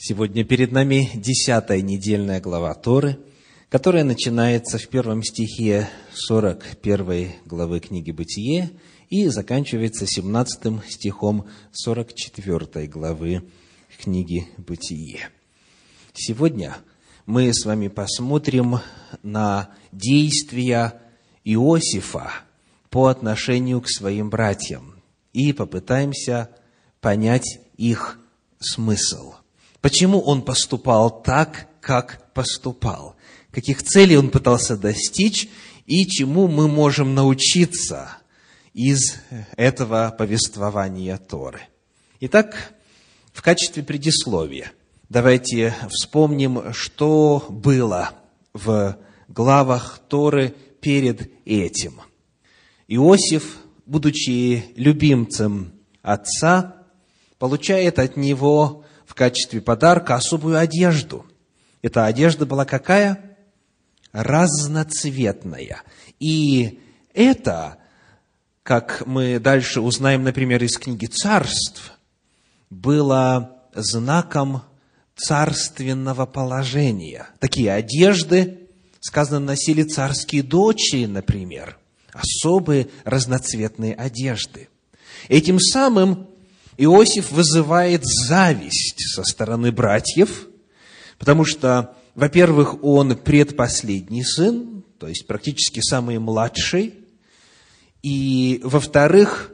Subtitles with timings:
[0.00, 3.18] Сегодня перед нами десятая недельная глава Торы,
[3.68, 8.70] которая начинается в первом стихе 41 главы книги «Бытие»
[9.10, 13.42] и заканчивается 17 стихом 44 главы
[14.00, 15.30] книги «Бытие».
[16.14, 16.76] Сегодня
[17.26, 18.78] мы с вами посмотрим
[19.24, 21.02] на действия
[21.42, 22.30] Иосифа
[22.88, 25.02] по отношению к своим братьям
[25.32, 26.50] и попытаемся
[27.00, 28.20] понять их
[28.60, 29.34] смысл–
[29.80, 33.16] Почему он поступал так, как поступал?
[33.50, 35.48] Каких целей он пытался достичь
[35.86, 38.18] и чему мы можем научиться
[38.74, 39.16] из
[39.56, 41.60] этого повествования Торы?
[42.20, 42.74] Итак,
[43.32, 44.72] в качестве предисловия
[45.08, 48.10] давайте вспомним, что было
[48.52, 48.98] в
[49.28, 52.00] главах Торы перед этим.
[52.88, 55.72] Иосиф, будучи любимцем
[56.02, 56.84] отца,
[57.38, 58.84] получает от него
[59.18, 61.26] качестве подарка особую одежду.
[61.82, 63.36] Эта одежда была какая?
[64.12, 65.82] Разноцветная.
[66.18, 66.80] И
[67.12, 67.78] это,
[68.62, 71.92] как мы дальше узнаем, например, из книги «Царств»,
[72.70, 74.62] было знаком
[75.16, 77.28] царственного положения.
[77.40, 78.68] Такие одежды,
[79.00, 81.78] сказано, носили царские дочери, например,
[82.12, 84.68] особые разноцветные одежды.
[85.28, 86.28] Этим самым
[86.78, 90.46] Иосиф вызывает зависть со стороны братьев,
[91.18, 96.94] потому что, во-первых, он предпоследний сын, то есть практически самый младший,
[98.02, 99.50] и, во-вторых,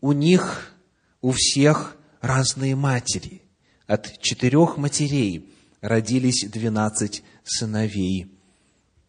[0.00, 0.74] у них,
[1.22, 3.42] у всех разные матери.
[3.86, 5.48] От четырех матерей
[5.80, 8.26] родились двенадцать сыновей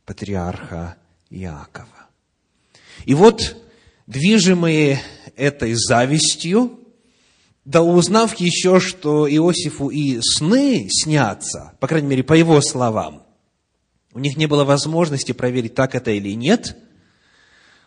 [0.05, 0.97] патриарха
[1.31, 2.07] Иакова.
[3.05, 3.57] И вот,
[4.05, 5.01] движимые
[5.35, 6.79] этой завистью,
[7.67, 13.23] да узнав еще, что Иосифу и сны снятся, по крайней мере, по его словам,
[14.13, 16.77] у них не было возможности проверить, так это или нет,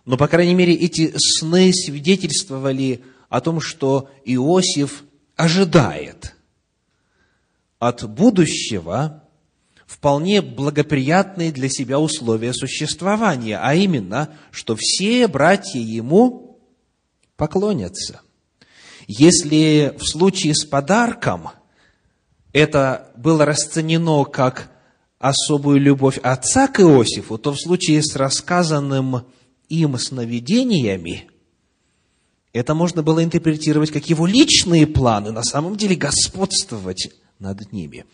[0.05, 5.03] но, по крайней мере, эти сны свидетельствовали о том, что Иосиф
[5.35, 6.37] ожидает
[7.79, 9.25] от будущего
[9.87, 16.61] вполне благоприятные для себя условия существования, а именно, что все братья ему
[17.37, 18.21] поклонятся–
[19.13, 21.49] если в случае с подарком
[22.53, 24.71] это было расценено как
[25.19, 29.25] особую любовь отца к Иосифу, то в случае с рассказанным
[29.69, 31.29] им сновидениями
[32.53, 37.11] это можно было интерпретировать как его личные планы, на самом деле господствовать
[37.41, 38.05] над ними.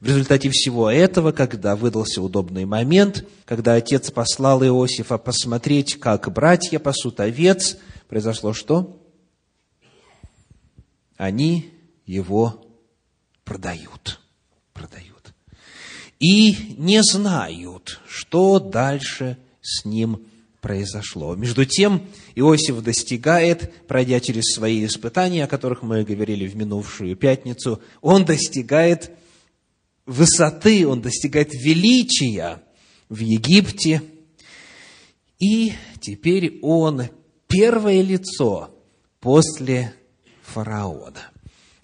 [0.00, 6.78] В результате всего этого, когда выдался удобный момент, когда отец послал Иосифа посмотреть, как братья
[6.78, 7.76] пасут овец,
[8.08, 8.97] произошло что?
[11.18, 11.70] Они
[12.06, 12.64] его
[13.44, 14.20] продают.
[14.72, 15.34] Продают.
[16.18, 20.24] И не знают, что дальше с ним
[20.60, 21.34] произошло.
[21.34, 27.82] Между тем, Иосиф достигает, пройдя через свои испытания, о которых мы говорили в минувшую пятницу,
[28.00, 29.12] он достигает
[30.06, 32.62] высоты, он достигает величия
[33.08, 34.02] в Египте.
[35.38, 37.08] И теперь он
[37.46, 38.70] первое лицо
[39.20, 39.94] после
[40.58, 41.30] фараона.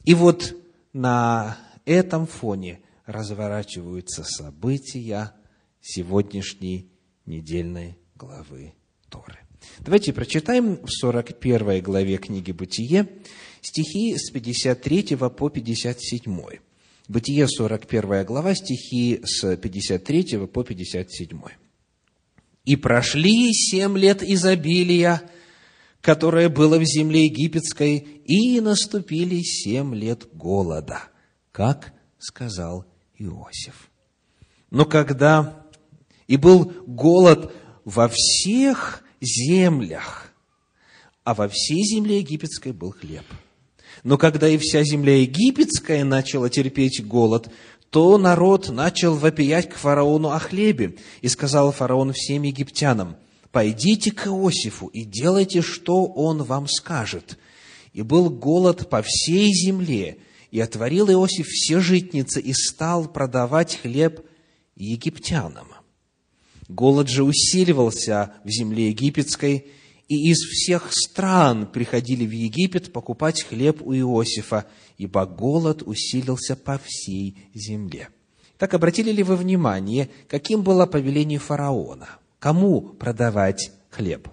[0.04, 0.56] И вот
[0.92, 5.32] на этом фоне разворачиваются события
[5.80, 6.88] сегодняшней
[7.24, 8.74] недельной главы
[9.08, 9.38] Торы.
[9.78, 13.08] Давайте прочитаем в 41 главе книги «Бытие»
[13.60, 16.40] стихи с 53 по 57.
[17.06, 21.40] Бытие, 41 глава, стихи с 53 по 57.
[22.64, 25.22] «И прошли семь лет изобилия,
[26.04, 31.00] которое было в земле египетской, и наступили семь лет голода,
[31.50, 32.84] как сказал
[33.18, 33.90] Иосиф.
[34.70, 35.64] Но когда
[36.26, 37.54] и был голод
[37.86, 40.30] во всех землях,
[41.24, 43.24] а во всей земле египетской был хлеб.
[44.02, 47.48] Но когда и вся земля египетская начала терпеть голод,
[47.88, 50.96] то народ начал вопиять к фараону о хлебе.
[51.22, 53.16] И сказал фараон всем египтянам,
[53.54, 57.38] пойдите к Иосифу и делайте, что он вам скажет.
[57.92, 60.18] И был голод по всей земле,
[60.50, 64.26] и отворил Иосиф все житницы и стал продавать хлеб
[64.74, 65.68] египтянам.
[66.68, 69.66] Голод же усиливался в земле египетской,
[70.08, 74.66] и из всех стран приходили в Египет покупать хлеб у Иосифа,
[74.98, 78.08] ибо голод усилился по всей земле.
[78.58, 82.08] Так обратили ли вы внимание, каким было повеление фараона–
[82.44, 84.28] Кому продавать хлеб?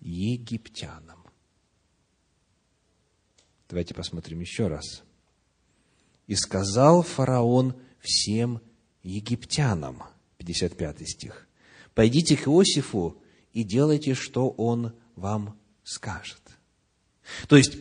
[0.00, 1.24] Египтянам.
[3.68, 5.04] Давайте посмотрим еще раз.
[6.26, 8.60] «И сказал фараон всем
[9.04, 10.02] египтянам».
[10.38, 11.46] 55 стих.
[11.94, 13.22] «Пойдите к Иосифу
[13.52, 16.42] и делайте, что он вам скажет».
[17.46, 17.76] То есть,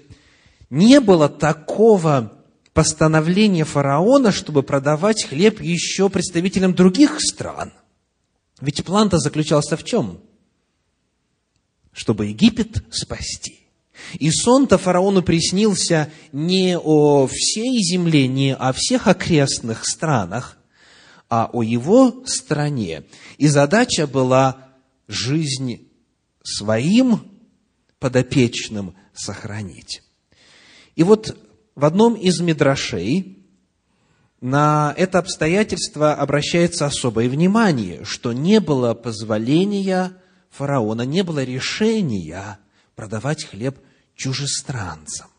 [0.69, 2.34] не было такого
[2.75, 7.71] постановления фараона, чтобы продавать хлеб еще представителям других стран.
[8.59, 10.19] Ведь план-то заключался в чем?
[11.93, 13.61] Чтобы Египет спасти.
[14.19, 20.57] И сон-то фараону приснился не о всей земле, не о всех окрестных странах,
[21.29, 23.03] а о его стране.
[23.37, 24.67] И задача была
[25.07, 25.87] жизнь
[26.43, 27.21] своим
[27.99, 30.03] подопечным сохранить.
[30.97, 31.37] И вот
[31.75, 33.37] в одном из мидрашей
[34.41, 40.13] на это обстоятельство обращается особое внимание, что не было позволения
[40.49, 42.59] фараона, не было решения
[42.95, 43.79] продавать хлеб
[44.15, 45.29] чужестранцам,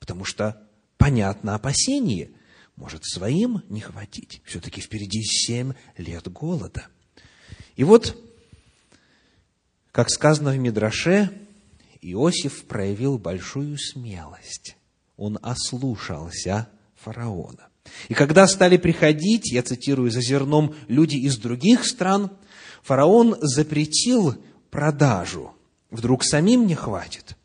[0.00, 0.60] потому что,
[0.96, 2.30] понятно, опасение
[2.74, 4.42] может своим не хватить.
[4.44, 6.86] Все-таки впереди семь лет голода.
[7.76, 8.16] И вот,
[9.92, 11.30] как сказано в Мидраше,
[12.00, 14.76] Иосиф проявил большую смелость
[15.16, 17.68] он ослушался фараона.
[18.08, 22.30] И когда стали приходить, я цитирую за зерном, люди из других стран,
[22.82, 24.36] фараон запретил
[24.70, 25.52] продажу.
[25.90, 27.36] Вдруг самим не хватит.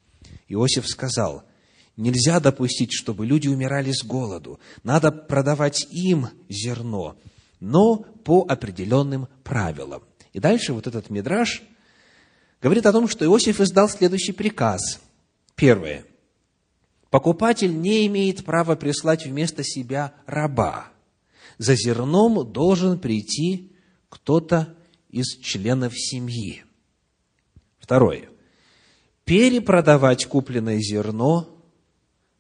[0.48, 1.44] Иосиф сказал,
[1.98, 4.60] нельзя допустить, чтобы люди умирали с голоду.
[4.84, 7.18] Надо продавать им зерно,
[7.60, 10.04] но по определенным правилам.
[10.34, 11.62] И дальше вот этот мидраж
[12.62, 15.00] говорит о том, что Иосиф издал следующий приказ.
[15.56, 16.06] Первое.
[17.10, 20.92] Покупатель не имеет права прислать вместо себя раба.
[21.58, 23.72] За зерном должен прийти
[24.10, 24.76] кто-то
[25.10, 26.64] из членов семьи.
[27.80, 28.30] Второе.
[29.26, 31.64] Перепродавать купленное зерно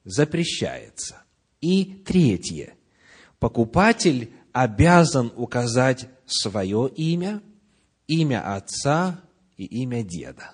[0.03, 1.23] запрещается.
[1.61, 2.75] И третье.
[3.39, 7.41] Покупатель обязан указать свое имя,
[8.07, 9.21] имя отца
[9.57, 10.53] и имя деда.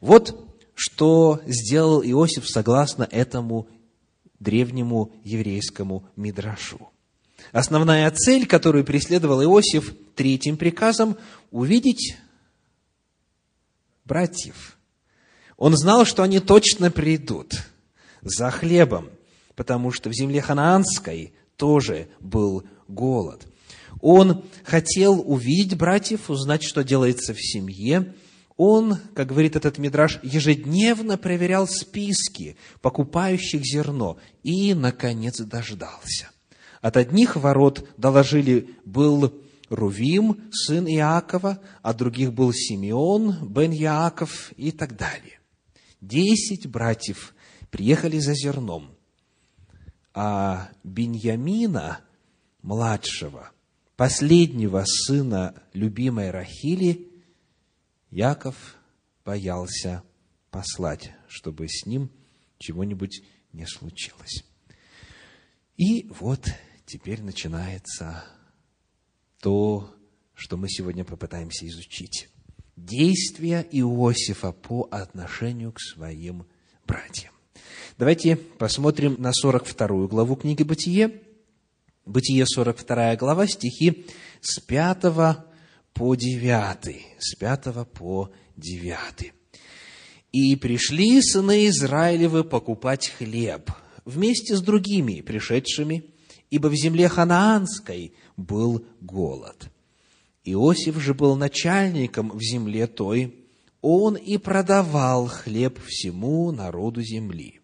[0.00, 3.66] Вот что сделал Иосиф согласно этому
[4.38, 6.90] древнему еврейскому мидрашу.
[7.50, 11.16] Основная цель, которую преследовал Иосиф третьим приказом,
[11.50, 12.18] увидеть
[14.04, 14.76] братьев.
[15.56, 17.54] Он знал, что они точно придут
[18.20, 19.08] за хлебом,
[19.54, 23.46] потому что в земле ханаанской тоже был голод.
[24.02, 28.14] Он хотел увидеть братьев, узнать, что делается в семье,
[28.56, 36.30] он, как говорит этот мидраж, ежедневно проверял списки покупающих зерно и, наконец, дождался.
[36.80, 39.34] От одних ворот доложили, был
[39.68, 45.40] Рувим, сын Иакова, от других был Симеон, бен Иаков и так далее.
[46.00, 47.34] Десять братьев
[47.70, 48.92] приехали за зерном,
[50.14, 52.00] а Беньямина,
[52.62, 53.50] младшего,
[53.96, 57.10] последнего сына любимой Рахили,
[58.16, 58.76] Яков
[59.26, 60.02] боялся
[60.50, 62.10] послать, чтобы с ним
[62.56, 63.22] чего-нибудь
[63.52, 64.42] не случилось.
[65.76, 66.48] И вот
[66.86, 68.24] теперь начинается
[69.42, 69.94] то,
[70.32, 72.30] что мы сегодня попытаемся изучить.
[72.74, 76.46] Действия Иосифа по отношению к своим
[76.86, 77.34] братьям.
[77.98, 81.20] Давайте посмотрим на 42 главу книги «Бытие».
[82.06, 84.06] Бытие, 42 глава, стихи
[84.40, 85.04] с 5
[85.96, 89.32] по 9, с 5 по 9.
[90.30, 93.70] «И пришли сыны Израилевы покупать хлеб
[94.04, 96.04] вместе с другими пришедшими,
[96.50, 99.70] ибо в земле ханаанской был голод.
[100.44, 103.34] Иосиф же был начальником в земле той,
[103.80, 107.60] он и продавал хлеб всему народу земли.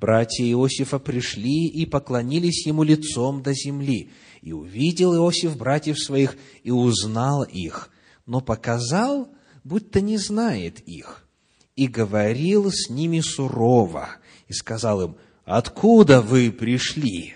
[0.00, 4.10] Братья Иосифа пришли и поклонились ему лицом до земли,
[4.42, 7.90] и увидел Иосиф братьев своих и узнал их,
[8.26, 9.28] но показал,
[9.64, 11.28] будто не знает их,
[11.76, 14.08] и говорил с ними сурово,
[14.48, 17.34] и сказал им, «Откуда вы пришли?»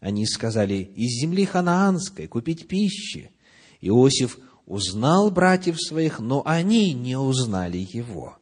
[0.00, 3.30] Они сказали, «Из земли ханаанской, купить пищи».
[3.80, 8.38] Иосиф узнал братьев своих, но они не узнали его.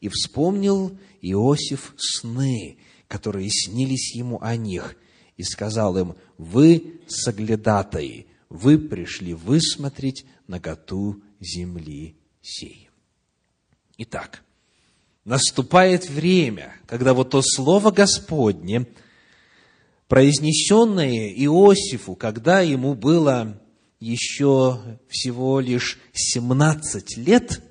[0.00, 2.76] И вспомнил Иосиф сны,
[3.08, 4.96] которые снились ему о них,
[5.36, 12.88] и сказал им, вы соглядатаи, вы пришли высмотреть наготу земли сей.
[13.98, 14.42] Итак,
[15.24, 18.86] наступает время, когда вот то слово Господне,
[20.08, 23.60] произнесенное Иосифу, когда ему было
[23.98, 27.62] еще всего лишь 17 лет,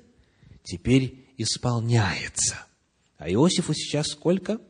[0.62, 2.66] теперь исполняется.
[3.16, 4.60] А Иосифу сейчас сколько?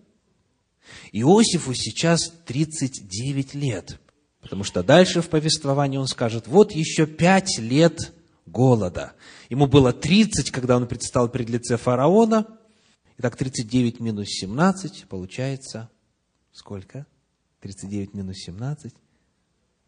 [1.12, 3.98] Иосифу сейчас 39 лет,
[4.40, 8.12] потому что дальше в повествовании он скажет, вот еще пять лет
[8.46, 9.12] голода.
[9.50, 12.46] Ему было 30, когда он предстал перед лице фараона.
[13.18, 15.90] Итак, 39 минус 17 получается
[16.56, 17.06] сколько?
[17.60, 18.94] 39 минус 17.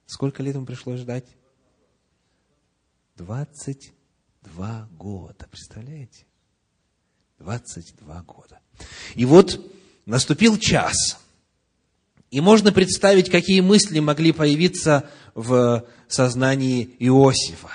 [0.07, 1.25] Сколько лет ему пришлось ждать?
[3.17, 6.27] 22 года, представляете?
[7.39, 8.61] 22 года.
[9.15, 9.61] И вот
[10.09, 11.19] наступил час.
[12.31, 17.71] И можно представить, какие мысли могли появиться в сознании Иосифа.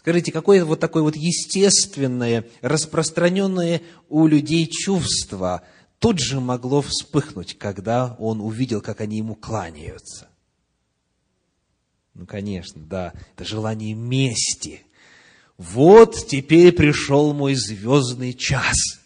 [0.00, 5.62] Скажите, какое вот такое вот естественное, распространенное у людей чувство
[5.98, 10.28] тут же могло вспыхнуть, когда он увидел, как они ему кланяются?
[12.12, 14.82] Ну, конечно, да, это желание мести.
[15.56, 18.76] Вот теперь пришел мой звездный час–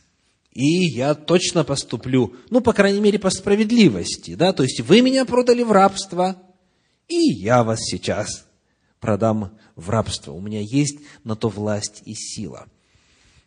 [0.52, 5.24] и я точно поступлю, ну, по крайней мере, по справедливости, да, то есть вы меня
[5.24, 6.36] продали в рабство,
[7.06, 8.46] и я вас сейчас
[9.00, 10.32] продам в рабство.
[10.32, 12.66] У меня есть на то власть и сила.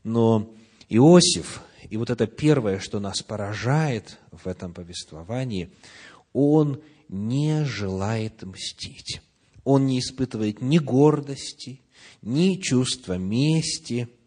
[0.04, 0.54] Но
[0.90, 5.72] Иосиф, и вот это первое, что нас поражает в этом повествовании,
[6.34, 9.22] он не желает мстить.
[9.64, 11.82] Он не испытывает ни гордости,
[12.22, 14.08] ни чувства мести–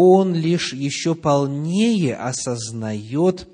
[0.00, 3.48] он лишь еще полнее осознает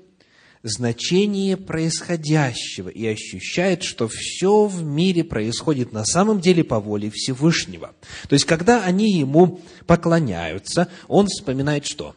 [0.61, 7.95] значение происходящего и ощущает, что все в мире происходит на самом деле по воле Всевышнего.
[8.29, 12.15] То есть, когда они ему поклоняются, он вспоминает что?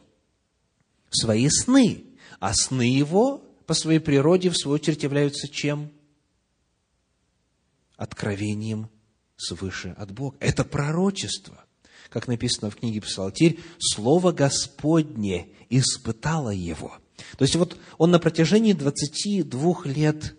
[1.08, 2.04] Свои сны.
[2.38, 5.90] А сны его по своей природе, в свою очередь, являются чем?
[7.96, 8.90] Откровением
[9.38, 10.36] свыше от Бога.
[10.40, 11.64] Это пророчество
[12.10, 16.96] как написано в книге Псалтирь, Слово Господне испытало его.
[17.36, 20.34] То есть вот он на протяжении 22 лет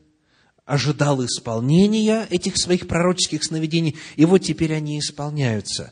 [0.65, 5.91] ожидал исполнения этих своих пророческих сновидений, и вот теперь они исполняются.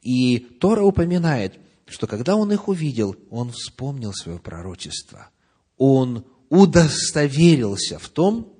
[0.00, 5.30] И Тора упоминает, что когда он их увидел, он вспомнил свое пророчество.
[5.76, 8.52] Он удостоверился в том,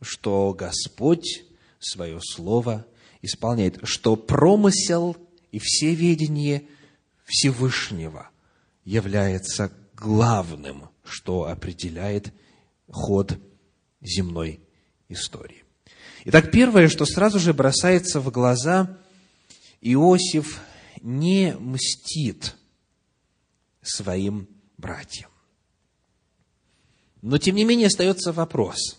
[0.00, 1.44] что Господь
[1.78, 2.86] свое слово
[3.22, 5.16] исполняет, что промысел
[5.52, 6.66] и всеведение
[7.24, 8.30] Всевышнего
[8.84, 12.32] является главным, что определяет
[12.88, 13.38] ход
[14.00, 14.60] земной
[15.08, 15.62] истории.
[16.24, 18.98] Итак, первое, что сразу же бросается в глаза,
[19.80, 20.60] Иосиф
[21.00, 22.56] не мстит
[23.82, 25.30] своим братьям.
[27.20, 28.98] Но, тем не менее, остается вопрос,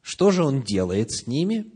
[0.00, 1.70] что же он делает с ними–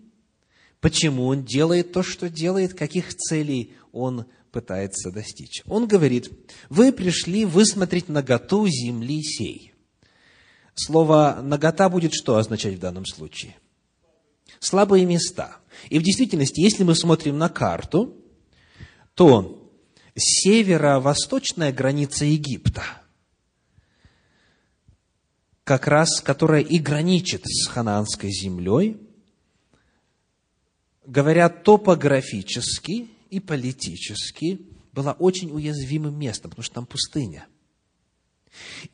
[0.81, 5.63] Почему он делает то, что делает, каких целей он пытается достичь.
[5.67, 6.31] Он говорит,
[6.69, 9.75] вы пришли высмотреть наготу земли сей.
[10.75, 13.57] Слово «нагота» будет что означать в данном случае?
[14.61, 15.59] Слабые места.
[15.91, 18.17] И в действительности, если мы смотрим на карту,
[19.15, 19.71] то
[20.15, 22.85] северо-восточная граница Египта,
[25.65, 28.97] как раз которая и граничит с ханаанской землей–
[31.09, 34.61] говоря топографически и политически,
[34.93, 37.47] была очень уязвимым местом, потому что там пустыня.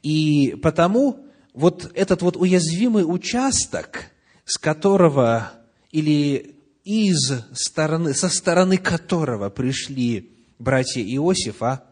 [0.02, 4.10] И потому вот этот вот уязвимый участок,
[4.44, 5.52] с которого
[5.90, 11.84] или из стороны, со стороны которого пришли братья Иосифа,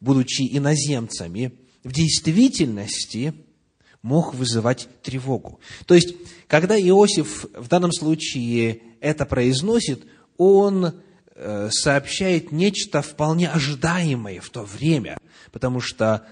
[0.00, 3.34] будучи иноземцами, в действительности
[4.02, 5.60] мог вызывать тревогу.
[5.86, 6.14] То есть,
[6.46, 10.06] когда Иосиф в данном случае это произносит,
[10.38, 11.02] он
[11.34, 15.18] э, сообщает нечто вполне ожидаемое в то время,
[15.52, 16.26] потому что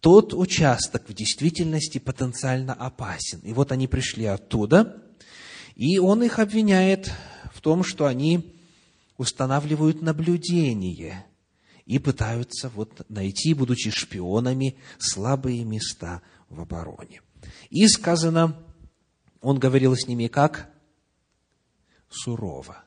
[0.00, 3.38] тот участок в действительности потенциально опасен.
[3.44, 5.02] И вот они пришли оттуда,
[5.76, 7.12] и он их обвиняет
[7.54, 8.54] в том, что они
[9.16, 11.24] устанавливают наблюдение
[11.86, 17.22] и пытаются вот найти, будучи шпионами, слабые места в обороне.
[17.70, 18.56] И сказано,
[19.40, 20.68] он говорил с ними как?
[22.08, 22.84] Сурово.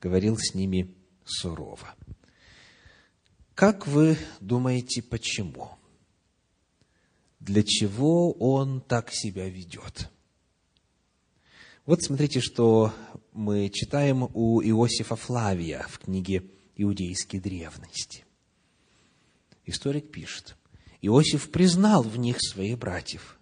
[0.00, 1.94] Говорил с ними сурово.
[3.54, 5.70] Как вы думаете, почему?
[7.40, 10.10] Для чего он так себя ведет?
[11.86, 12.92] Вот смотрите, что
[13.32, 16.44] мы читаем у Иосифа Флавия в книге
[16.76, 18.24] «Иудейские древности».
[19.66, 20.56] Историк пишет,
[21.02, 23.38] Иосиф признал в них своих братьев,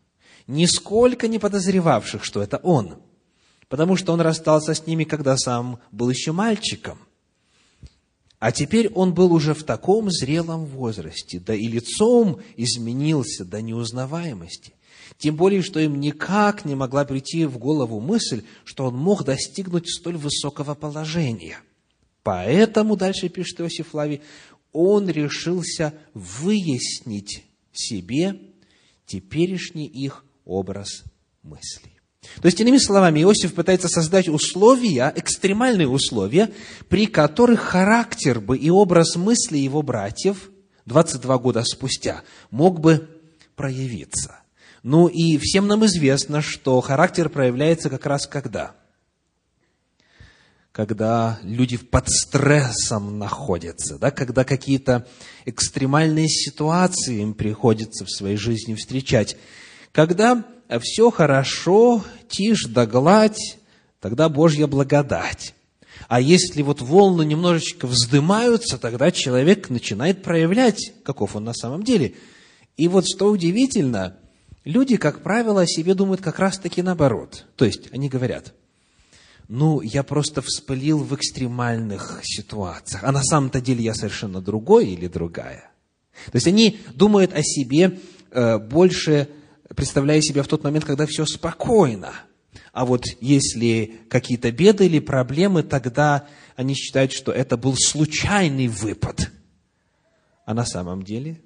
[0.47, 3.03] нисколько не подозревавших, что это он–
[3.69, 6.99] потому что он расстался с ними, когда сам был еще мальчиком.
[8.39, 14.75] А теперь он был уже в таком зрелом возрасте, да и лицом изменился до неузнаваемости.
[15.17, 19.91] Тем более, что им никак не могла прийти в голову мысль, что он мог достигнуть
[19.91, 21.59] столь высокого положения.
[22.23, 24.21] Поэтому, дальше пишет Иосиф Флавий,
[24.73, 28.39] он решился выяснить себе
[29.07, 31.03] теперешний их образ
[31.43, 31.88] мыслей.
[32.41, 36.51] То есть, иными словами, Иосиф пытается создать условия, экстремальные условия,
[36.89, 40.51] при которых характер бы и образ мысли его братьев
[40.89, 43.09] 22 года спустя мог бы
[43.57, 44.41] проявиться.
[44.83, 48.75] Ну и всем нам известно, что характер проявляется как раз когда?
[50.73, 55.07] Когда люди под стрессом находятся, да, когда какие-то
[55.45, 59.37] экстремальные ситуации им приходится в своей жизни встречать.
[59.91, 60.45] Когда
[60.79, 63.59] все хорошо, тишь да гладь,
[64.01, 65.55] тогда Божья благодать.
[66.07, 72.15] А если вот волны немножечко вздымаются, тогда человек начинает проявлять, каков он на самом деле.
[72.77, 74.17] И вот что удивительно,
[74.65, 77.47] люди, как правило, о себе думают как раз-таки наоборот.
[77.57, 78.55] То есть, они говорят,
[79.49, 85.09] ну, я просто вспылил в экстремальных ситуациях, а на самом-то деле я совершенно другой или
[85.09, 85.71] другая.
[86.27, 87.99] То есть, они думают о себе
[88.31, 89.29] э, больше
[89.75, 92.13] представляя себя в тот момент, когда все спокойно.
[92.73, 99.31] А вот если какие-то беды или проблемы, тогда они считают, что это был случайный выпад.
[100.45, 101.41] А на самом деле?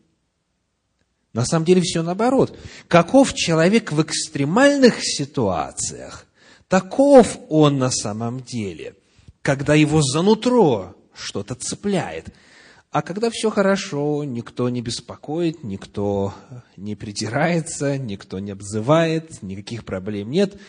[1.32, 2.58] На самом деле все наоборот.
[2.88, 6.26] Каков человек в экстремальных ситуациях,
[6.68, 8.94] таков он на самом деле,
[9.40, 12.32] когда его занутро что-то цепляет–
[12.92, 16.34] а когда все хорошо, никто не беспокоит, никто
[16.76, 20.60] не придирается, никто не обзывает, никаких проблем нет,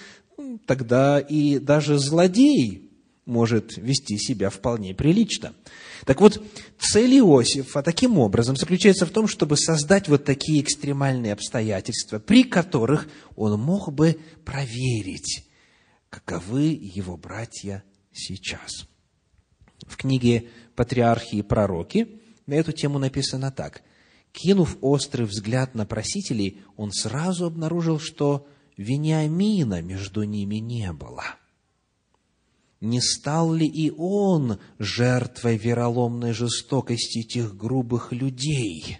[0.65, 2.89] тогда и даже злодей
[3.25, 5.53] может вести себя вполне прилично.
[6.06, 6.42] Так вот,
[6.80, 13.10] цель Иосифа таким образом заключается в том, чтобы создать вот такие экстремальные обстоятельства, при которых
[13.36, 15.46] он мог бы проверить,
[16.10, 18.88] каковы его братья сейчас.
[19.88, 23.84] В книге «Патриархи и пророки» на эту тему написано так.
[24.32, 31.24] Кинув острый взгляд на просителей, он сразу обнаружил, что Вениамина между ними не было.
[32.82, 38.98] Не стал ли и он жертвой вероломной жестокости этих грубых людей?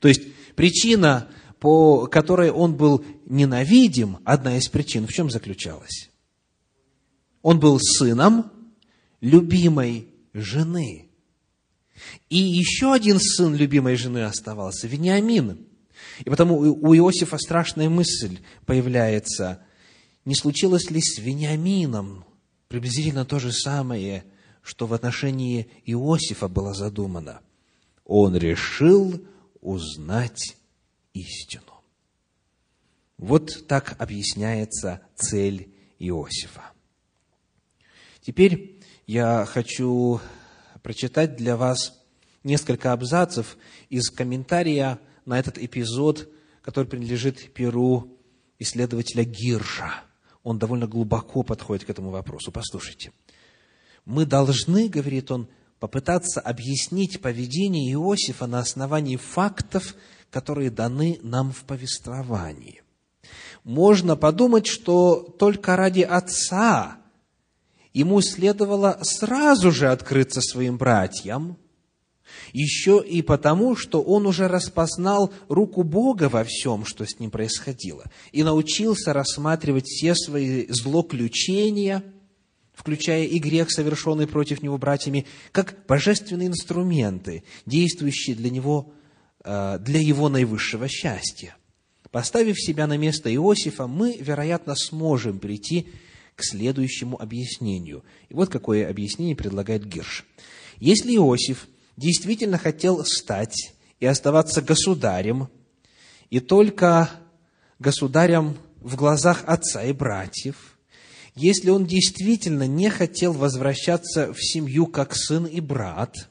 [0.00, 0.22] То есть
[0.54, 6.10] причина, по которой он был ненавидим, одна из причин в чем заключалась?
[7.42, 8.52] Он был сыном
[9.20, 11.10] любимой жены.
[12.28, 15.66] И еще один сын любимой жены оставался, Вениамин.
[16.24, 19.62] И потому у Иосифа страшная мысль появляется,
[20.24, 22.24] не случилось ли с Вениамином
[22.68, 24.24] приблизительно то же самое,
[24.62, 27.40] что в отношении Иосифа было задумано.
[28.04, 29.22] Он решил
[29.60, 30.56] узнать
[31.12, 31.82] истину.
[33.18, 36.72] Вот так объясняется цель Иосифа.
[38.22, 38.79] Теперь
[39.10, 40.20] я хочу
[40.84, 42.00] прочитать для вас
[42.44, 43.56] несколько абзацев
[43.88, 46.28] из комментария на этот эпизод,
[46.62, 48.16] который принадлежит перу
[48.60, 49.94] исследователя Гирша.
[50.44, 52.52] Он довольно глубоко подходит к этому вопросу.
[52.52, 53.10] Послушайте.
[54.04, 55.48] «Мы должны,— говорит он,—
[55.80, 59.96] попытаться объяснить поведение Иосифа на основании фактов,
[60.30, 62.84] которые даны нам в повествовании.
[63.64, 66.99] Можно подумать, что только ради отца
[67.92, 71.58] ему следовало сразу же открыться своим братьям,
[72.52, 78.04] еще и потому, что он уже распознал руку Бога во всем, что с ним происходило,
[78.32, 82.04] и научился рассматривать все свои злоключения,
[82.72, 88.92] включая и грех, совершенный против него братьями, как божественные инструменты, действующие для него,
[89.44, 91.56] э, для его наивысшего счастья.
[92.10, 95.88] Поставив себя на место Иосифа, мы, вероятно, сможем прийти
[96.40, 98.02] к следующему объяснению.
[98.28, 100.26] И вот какое объяснение предлагает Гирш.
[100.78, 105.48] Если Иосиф действительно хотел стать и оставаться государем,
[106.30, 107.10] и только
[107.78, 110.78] государем в глазах отца и братьев,
[111.34, 116.28] если он действительно не хотел возвращаться в семью как сын и брат,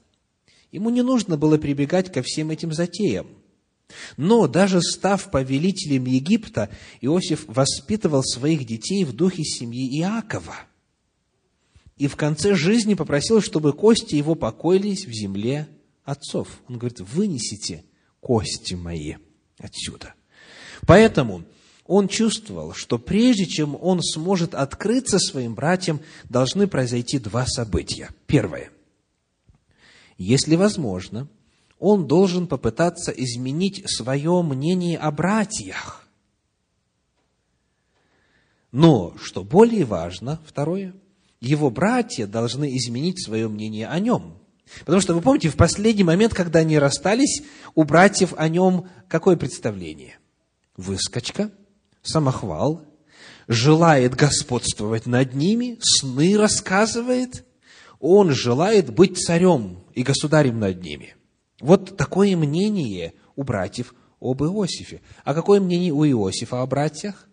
[0.72, 3.28] ему не нужно было прибегать ко всем этим затеям.
[4.18, 6.70] Но даже став повелителем Египта,
[7.02, 10.56] Иосиф воспитывал своих детей в духе семьи Иакова.
[11.98, 15.68] И в конце жизни попросил, чтобы кости его покоились в земле
[16.06, 16.62] отцов.
[16.68, 17.84] Он говорит, вынесите
[18.20, 19.16] кости мои
[19.58, 20.14] отсюда.
[20.88, 21.44] Поэтому
[21.86, 26.00] он чувствовал, что прежде чем он сможет открыться своим братьям,
[26.30, 28.12] должны произойти два события.
[28.28, 28.70] Первое.
[30.18, 31.28] Если возможно–
[31.80, 36.08] он должен попытаться изменить свое мнение о братьях.
[38.72, 40.94] Но, что более важно, второе,
[41.40, 44.38] его братья должны изменить свое мнение о нем.
[44.82, 47.42] Потому что, вы помните, в последний момент, когда они расстались,
[47.74, 50.20] у братьев о нем какое представление?
[50.78, 51.50] Выскочка,
[52.04, 52.84] самохвал,
[53.48, 57.46] желает господствовать над ними, сны рассказывает,
[58.00, 61.16] он желает быть царем и государем над ними.
[61.60, 65.02] Вот такое мнение у братьев об Иосифе.
[65.24, 67.28] А какое мнение у Иосифа о братьях?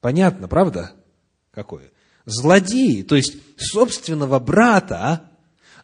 [0.00, 0.92] Понятно, правда?
[1.52, 1.90] Какое?
[2.24, 5.30] Злодеи, то есть собственного брата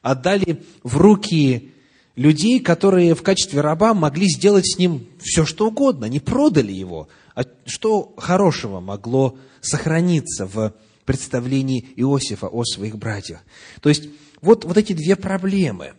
[0.03, 1.75] отдали в руки
[2.17, 6.07] людей, которые в качестве раба могли сделать с ним все, что угодно.
[6.07, 7.09] Они продали его.
[7.35, 10.75] А что хорошего могло сохраниться в
[11.09, 13.41] представлении Иосифа о своих братьях?
[13.81, 14.11] То есть,
[14.43, 15.95] вот, вот эти две проблемы.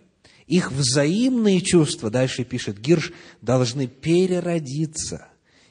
[0.45, 5.28] Их взаимные чувства, дальше пишет Гирш, должны переродиться.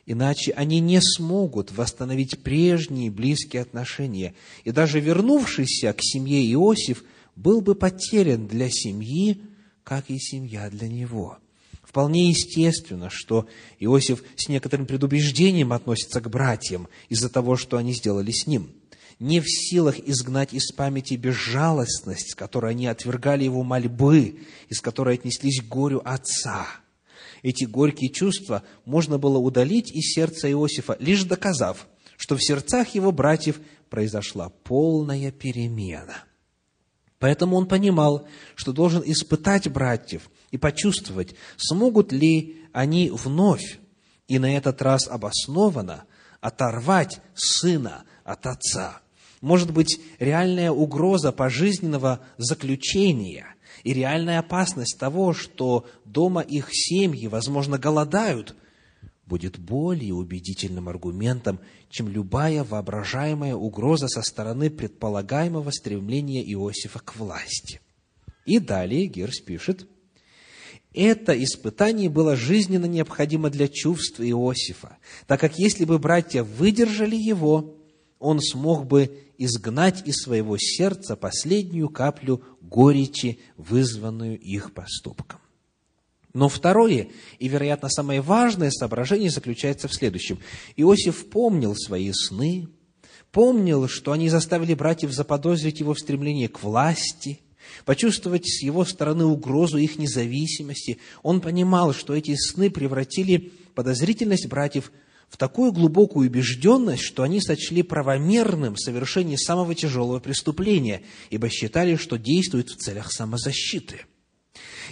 [0.07, 4.35] Иначе они не смогут восстановить прежние близкие отношения.
[4.64, 7.05] И даже вернувшийся к семье Иосиф
[7.37, 9.40] был бы потерян для семьи,
[9.85, 11.38] как и семья для него.
[11.83, 13.46] Вполне естественно, что
[13.79, 18.72] Иосиф с некоторым предубеждением относится к братьям из-за того, что они сделали с ним.
[19.18, 25.14] Не в силах изгнать из памяти безжалостность, с которой они отвергали его мольбы, из которой
[25.14, 26.66] отнеслись к горю отца.
[27.42, 33.11] Эти горькие чувства можно было удалить из сердца Иосифа, лишь доказав, что в сердцах его
[33.11, 36.24] братьев произошла полная перемена.
[37.18, 43.81] Поэтому он понимал, что должен испытать братьев и почувствовать, смогут ли они вновь
[44.28, 46.04] и на этот раз обоснованно
[46.40, 49.00] оторвать сына от отца.
[49.40, 57.79] Может быть, реальная угроза пожизненного заключения и реальная опасность того, что дома их семьи, возможно,
[57.79, 58.57] голодают,
[59.27, 67.81] будет более убедительным аргументом, чем любая воображаемая угроза со стороны предполагаемого стремления Иосифа к власти.
[68.46, 69.87] И далее Герс пишет,
[70.94, 74.96] это испытание было жизненно необходимо для чувств Иосифа,
[75.27, 77.77] так как если бы братья выдержали его,
[78.18, 85.40] он смог бы изгнать из своего сердца последнюю каплю горечи, вызванную их поступком.
[86.35, 90.38] Но второе, и, вероятно, самое важное соображение заключается в следующем.
[90.77, 92.68] Иосиф помнил свои сны,
[93.33, 97.40] помнил, что они заставили братьев заподозрить его в стремлении к власти,
[97.85, 100.98] почувствовать с его стороны угрозу их независимости.
[101.22, 104.92] Он понимал, что эти сны превратили подозрительность братьев
[105.28, 112.16] в такую глубокую убежденность, что они сочли правомерным совершение самого тяжелого преступления, ибо считали, что
[112.16, 114.02] действуют в целях самозащиты–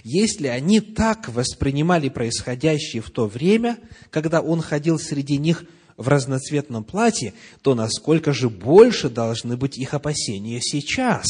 [0.04, 3.78] если они так воспринимали происходящее в то время,
[4.10, 5.64] когда он ходил среди них
[5.96, 11.24] в разноцветном платье, то насколько же больше должны быть их опасения сейчас,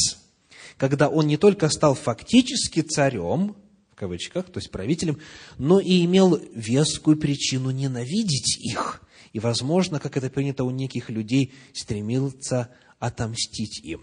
[0.77, 3.55] когда он не только стал фактически царем,
[3.97, 5.19] кавычках, то есть правителем,
[5.57, 9.01] но и имел вескую причину ненавидеть их.
[9.33, 14.01] И, возможно, как это принято у неких людей, стремился отомстить им.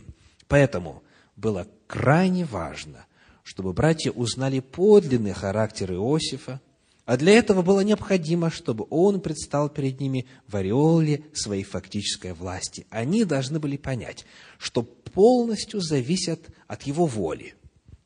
[0.49, 1.03] Поэтому
[1.37, 3.07] было крайне важно–
[3.45, 6.61] чтобы братья узнали подлинный характер Иосифа,
[7.05, 12.87] а для этого было необходимо, чтобы он предстал перед ними в ореоле своей фактической власти.
[12.89, 14.25] Они должны были понять,
[14.59, 17.55] что полностью зависят от его воли.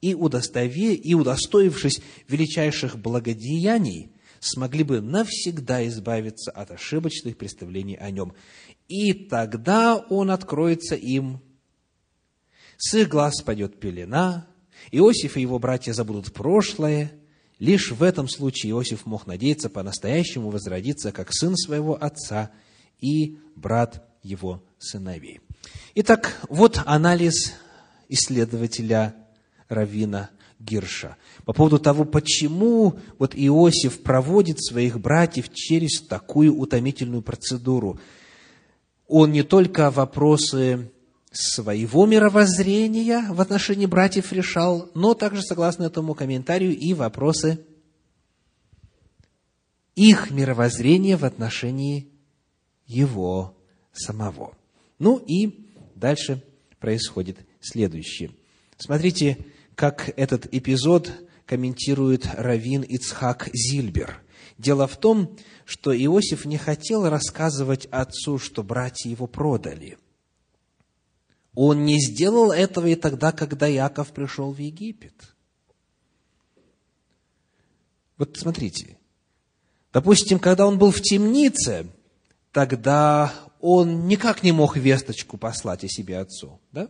[0.01, 8.35] И, удостове, и удостоившись величайших благодеяний, смогли бы навсегда избавиться от ошибочных представлений о нем.
[8.87, 11.41] И тогда он откроется им,
[12.77, 14.47] с их глаз пойдет пелена,
[14.93, 17.13] Иосиф и его братья забудут прошлое.
[17.59, 22.53] Лишь в этом случае Иосиф мог надеяться по-настоящему возродиться как сын своего отца
[23.01, 25.41] и брат его сыновей.
[25.97, 27.55] Итак, вот анализ
[28.09, 29.17] исследователя
[29.69, 37.99] Равина Гирша по поводу того, почему вот Иосиф проводит своих братьев через такую утомительную процедуру.
[39.07, 40.91] Он не только вопросы
[41.31, 47.61] своего мировоззрения в отношении братьев решал, но также, согласно этому комментарию, и вопросы
[49.95, 52.09] их мировоззрения в отношении
[52.87, 53.57] его
[53.93, 54.57] самого.
[54.99, 56.43] Ну и дальше
[56.79, 58.31] происходит следующее.
[58.77, 59.39] Смотрите,
[59.79, 61.11] как этот эпизод
[61.47, 64.21] комментирует Равин Ицхак Зильбер.
[64.59, 69.97] Дело в том, что Иосиф не хотел рассказывать отцу, что братья его продали–
[71.61, 75.15] он не сделал этого и тогда, когда Яков пришел в Египет.
[78.17, 78.97] Вот смотрите,
[79.93, 81.89] допустим, когда он был в темнице,
[82.53, 86.61] тогда он никак не мог весточку послать о себе отцу.
[86.71, 86.89] Да?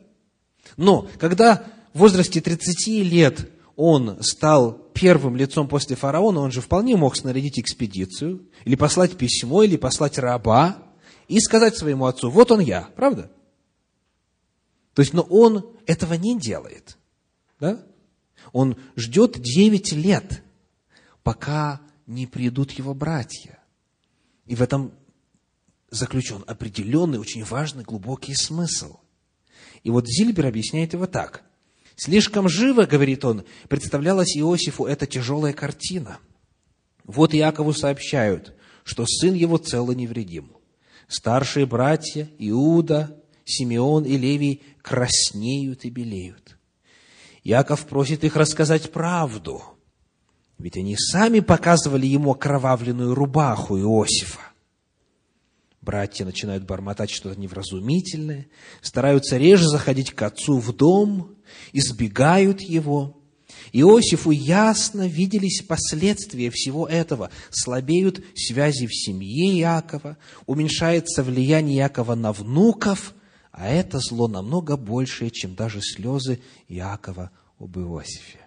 [0.76, 6.96] Но когда в возрасте 30 лет он стал первым лицом после фараона, он же вполне
[6.96, 10.82] мог снарядить экспедицию, или послать письмо, или послать раба,
[11.28, 13.30] и сказать своему отцу, вот он я, правда?
[14.94, 16.98] То есть, но он этого не делает.
[17.60, 17.84] Да?
[18.52, 20.42] Он ждет 9 лет,
[21.22, 23.58] пока не придут его братья.
[24.46, 24.92] И в этом
[25.90, 28.98] заключен определенный, очень важный, глубокий смысл.
[29.84, 31.44] И вот Зильбер объясняет его так.
[31.98, 36.18] Слишком живо, говорит он, представлялась Иосифу эта тяжелая картина.
[37.02, 40.52] Вот Иакову сообщают, что сын его цел и невредим.
[41.08, 46.56] Старшие братья Иуда, Симеон и Левий краснеют и белеют.
[47.42, 49.60] Иаков просит их рассказать правду,
[50.56, 54.52] ведь они сами показывали ему окровавленную рубаху Иосифа.
[55.88, 58.48] Братья начинают бормотать что-то невразумительное,
[58.82, 61.34] стараются реже заходить к отцу в дом,
[61.72, 63.16] избегают его.
[63.72, 67.30] Иосифу ясно виделись последствия всего этого.
[67.48, 73.14] Слабеют связи в семье Иакова, уменьшается влияние Иакова на внуков,
[73.50, 78.40] а это зло намного большее, чем даже слезы Иакова об Иосифе.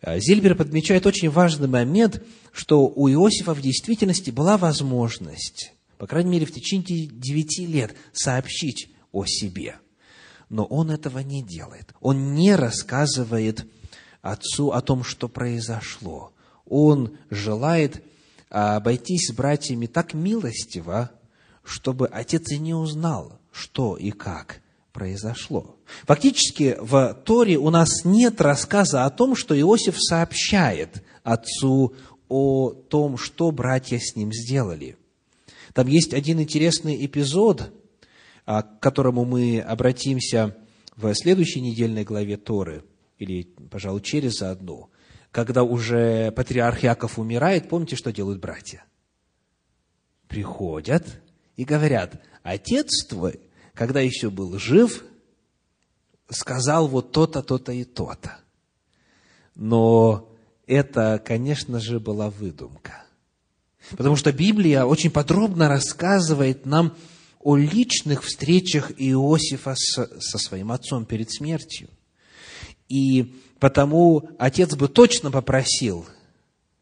[0.00, 6.30] А Зильбер подмечает очень важный момент, что у Иосифа в действительности была возможность по крайней
[6.30, 9.76] мере, в течение девяти лет сообщить о себе.
[10.48, 11.94] Но он этого не делает.
[12.00, 13.64] Он не рассказывает
[14.20, 16.32] отцу о том, что произошло.
[16.66, 18.02] Он желает
[18.48, 21.12] обойтись с братьями так милостиво,
[21.62, 24.60] чтобы отец и не узнал, что и как
[24.92, 25.76] произошло.
[26.02, 31.94] Фактически в Торе у нас нет рассказа о том, что Иосиф сообщает отцу
[32.28, 34.96] о том, что братья с ним сделали.
[35.74, 37.72] Там есть один интересный эпизод,
[38.44, 40.56] а, к которому мы обратимся
[40.96, 42.84] в следующей недельной главе Торы,
[43.18, 44.90] или, пожалуй, через одну,
[45.30, 48.84] когда уже патриарх Яков умирает, помните, что делают братья?
[50.28, 51.20] Приходят
[51.56, 53.40] и говорят, отец твой,
[53.74, 55.04] когда еще был жив,
[56.28, 58.38] сказал вот то-то, то-то и то-то.
[59.54, 60.34] Но
[60.66, 63.01] это, конечно же, была выдумка.
[63.90, 66.94] Потому что Библия очень подробно рассказывает нам
[67.40, 71.88] о личных встречах Иосифа с, со своим отцом перед смертью.
[72.88, 76.06] И потому отец бы точно попросил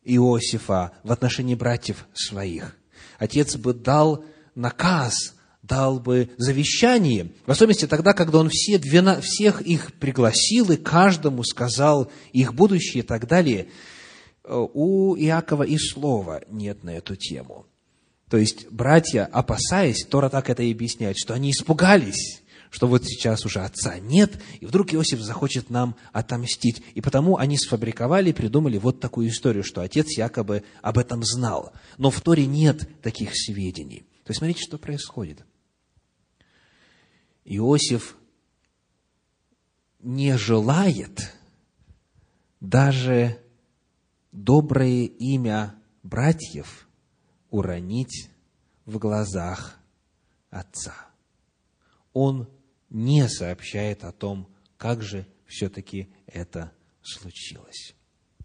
[0.04, 2.76] Иосифа в отношении братьев своих.
[3.18, 9.62] Отец бы дал наказ, дал бы завещание, в особенности тогда, когда он все 12, всех
[9.62, 13.68] их пригласил и каждому сказал их будущее и так далее–
[14.44, 17.66] у Иакова и слова нет на эту тему.
[18.28, 23.44] То есть братья, опасаясь, Тора так это и объясняет, что они испугались, что вот сейчас
[23.44, 26.82] уже отца нет, и вдруг Иосиф захочет нам отомстить.
[26.94, 31.72] И потому они сфабриковали, придумали вот такую историю, что отец якобы об этом знал.
[31.98, 34.06] Но в Торе нет таких сведений.
[34.24, 35.44] То есть смотрите, что происходит.
[37.44, 38.16] Иосиф
[39.98, 41.34] не желает
[42.60, 43.38] даже
[44.32, 46.88] доброе имя братьев
[47.50, 48.30] уронить
[48.84, 49.78] в глазах
[50.50, 50.94] отца.
[52.12, 52.48] Он
[52.88, 57.94] не сообщает о том, как же все-таки это случилось.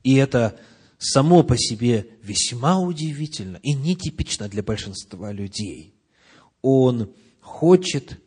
[0.04, 0.60] И это
[0.98, 5.95] само по себе весьма удивительно и нетипично для большинства людей.
[6.62, 8.19] Он хочет,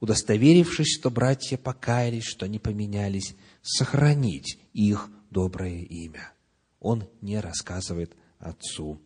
[0.00, 6.32] удостоверившись, что братья покаялись, что они поменялись, сохранить их доброе имя
[6.82, 9.00] он не рассказывает отцу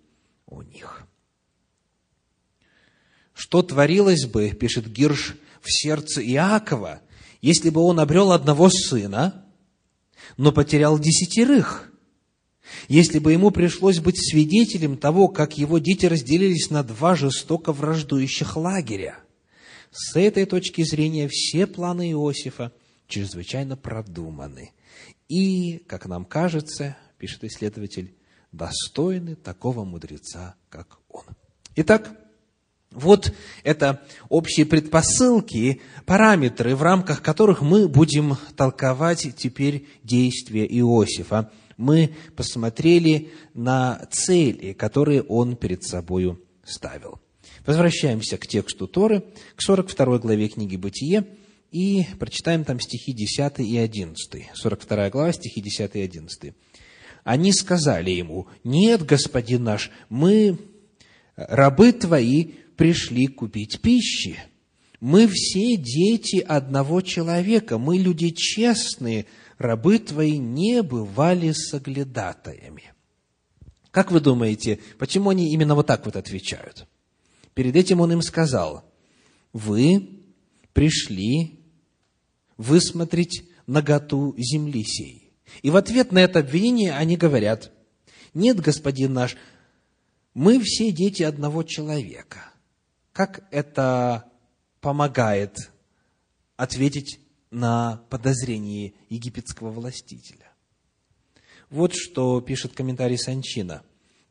[0.46, 1.06] о них.
[3.34, 7.02] Что творилось бы, пишет Гирш, в сердце Иакова,
[7.42, 9.44] если бы он обрел одного сына,
[10.38, 11.92] но потерял десятерых?
[12.88, 18.56] Если бы ему пришлось быть свидетелем того, как его дети разделились на два жестоко враждующих
[18.56, 19.18] лагеря?
[19.90, 22.72] С этой точки зрения все планы Иосифа
[23.06, 24.72] чрезвычайно продуманы.
[25.28, 28.14] И, как нам кажется, пишет исследователь,
[28.52, 31.24] достойны такого мудреца, как он.
[31.76, 32.10] Итак,
[32.90, 41.50] вот это общие предпосылки, параметры, в рамках которых мы будем толковать теперь действия Иосифа.
[41.76, 47.20] Мы посмотрели на цели, которые он перед собой ставил.
[47.66, 49.24] Возвращаемся к тексту Торы,
[49.56, 51.26] к 42 главе книги «Бытие»,
[51.72, 54.46] и прочитаем там стихи 10 и 11.
[54.54, 56.54] 42 глава, стихи 10 и 11.
[57.26, 60.60] Они сказали ему, нет, господин наш, мы,
[61.34, 64.38] рабы твои, пришли купить пищи.
[65.00, 69.26] Мы все дети одного человека, мы люди честные,
[69.58, 72.92] рабы твои не бывали соглядатаями.
[73.90, 76.86] Как вы думаете, почему они именно вот так вот отвечают?
[77.54, 78.84] Перед этим он им сказал,
[79.52, 80.10] вы
[80.72, 81.58] пришли
[82.56, 85.25] высмотреть наготу земли сей.
[85.62, 87.72] И в ответ на это обвинение они говорят,
[88.34, 89.36] нет, господин наш,
[90.34, 92.50] мы все дети одного человека.
[93.12, 94.30] Как это
[94.80, 95.70] помогает
[96.56, 100.52] ответить на подозрение египетского властителя?
[101.70, 103.82] Вот что пишет комментарий Санчина.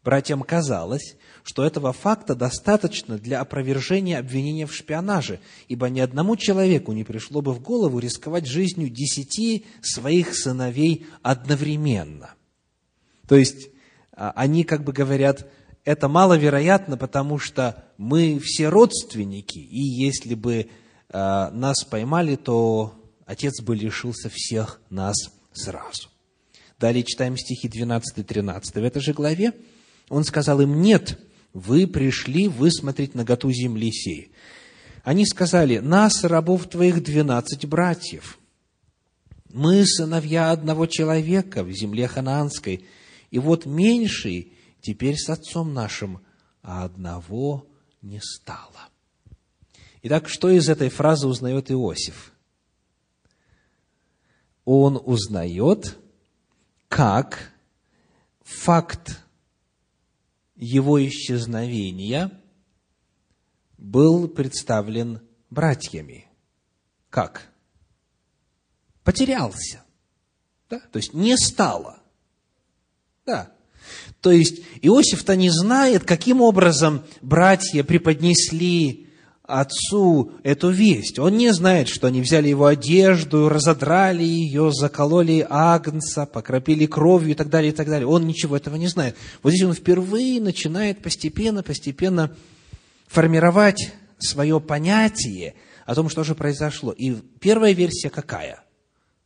[0.03, 6.91] Братьям казалось, что этого факта достаточно для опровержения обвинения в шпионаже, ибо ни одному человеку
[6.91, 12.33] не пришло бы в голову рисковать жизнью десяти своих сыновей одновременно.
[13.27, 13.69] То есть,
[14.11, 15.47] а, они как бы говорят,
[15.83, 20.67] это маловероятно, потому что мы все родственники, и если бы
[21.09, 22.95] а, нас поймали, то
[23.27, 25.15] отец бы лишился всех нас
[25.53, 26.09] сразу.
[26.79, 29.53] Далее читаем стихи 12-13 в этой же главе.
[30.09, 31.19] Он сказал им, нет,
[31.55, 34.33] вы пришли высмотреть наготу земли сей.
[35.05, 38.39] Они сказали, нас, рабов твоих, двенадцать братьев.
[39.53, 42.85] Мы сыновья одного человека в земле ханаанской,
[43.31, 46.19] и вот меньший теперь с отцом нашим,
[46.61, 47.65] а одного
[48.01, 48.89] не стало.
[50.03, 52.33] Итак, что из этой фразы узнает Иосиф?
[54.65, 55.97] Он узнает,
[56.89, 57.53] как
[58.43, 59.21] факт
[60.65, 62.31] его исчезновения
[63.77, 66.25] был представлен братьями.
[67.11, 67.49] Как?
[69.03, 69.83] Потерялся.
[70.69, 70.79] Да?
[70.79, 71.99] То есть не стало.
[73.27, 73.51] Да.
[74.21, 79.04] То есть Иосиф-то не знает, каким образом братья преподнесли
[79.47, 81.19] отцу эту весть.
[81.19, 87.35] Он не знает, что они взяли его одежду, разодрали ее, закололи агнца, покропили кровью и
[87.35, 88.07] так далее, и так далее.
[88.07, 89.15] Он ничего этого не знает.
[89.43, 92.35] Вот здесь он впервые начинает постепенно, постепенно
[93.07, 95.55] формировать свое понятие
[95.85, 96.91] о том, что же произошло.
[96.91, 98.63] И первая версия какая?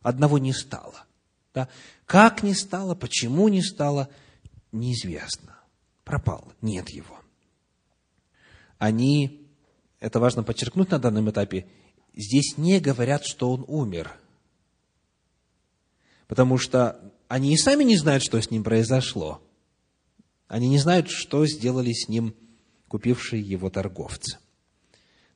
[0.01, 1.05] Одного не стало.
[1.53, 1.69] Да?
[2.05, 4.10] Как не стало, почему не стало,
[4.71, 5.55] неизвестно.
[6.03, 7.19] Пропал, нет его.
[8.77, 9.38] Они
[10.00, 11.68] это важно подчеркнуть на данном этапе,
[12.16, 14.12] здесь не говорят, что он умер.
[16.28, 19.42] Потому что они и сами не знают, что с ним произошло.
[20.48, 22.36] Они не знают, что сделали с ним
[22.88, 24.38] купившие его торговцы.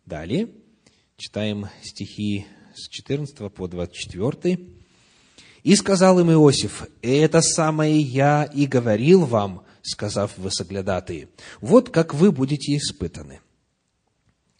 [0.05, 0.49] Далее
[1.17, 2.45] читаем стихи
[2.75, 4.59] с 14 по 24.
[5.63, 11.29] «И сказал им Иосиф, это самое я и говорил вам, сказав вы соглядатые,
[11.61, 13.39] вот как вы будете испытаны.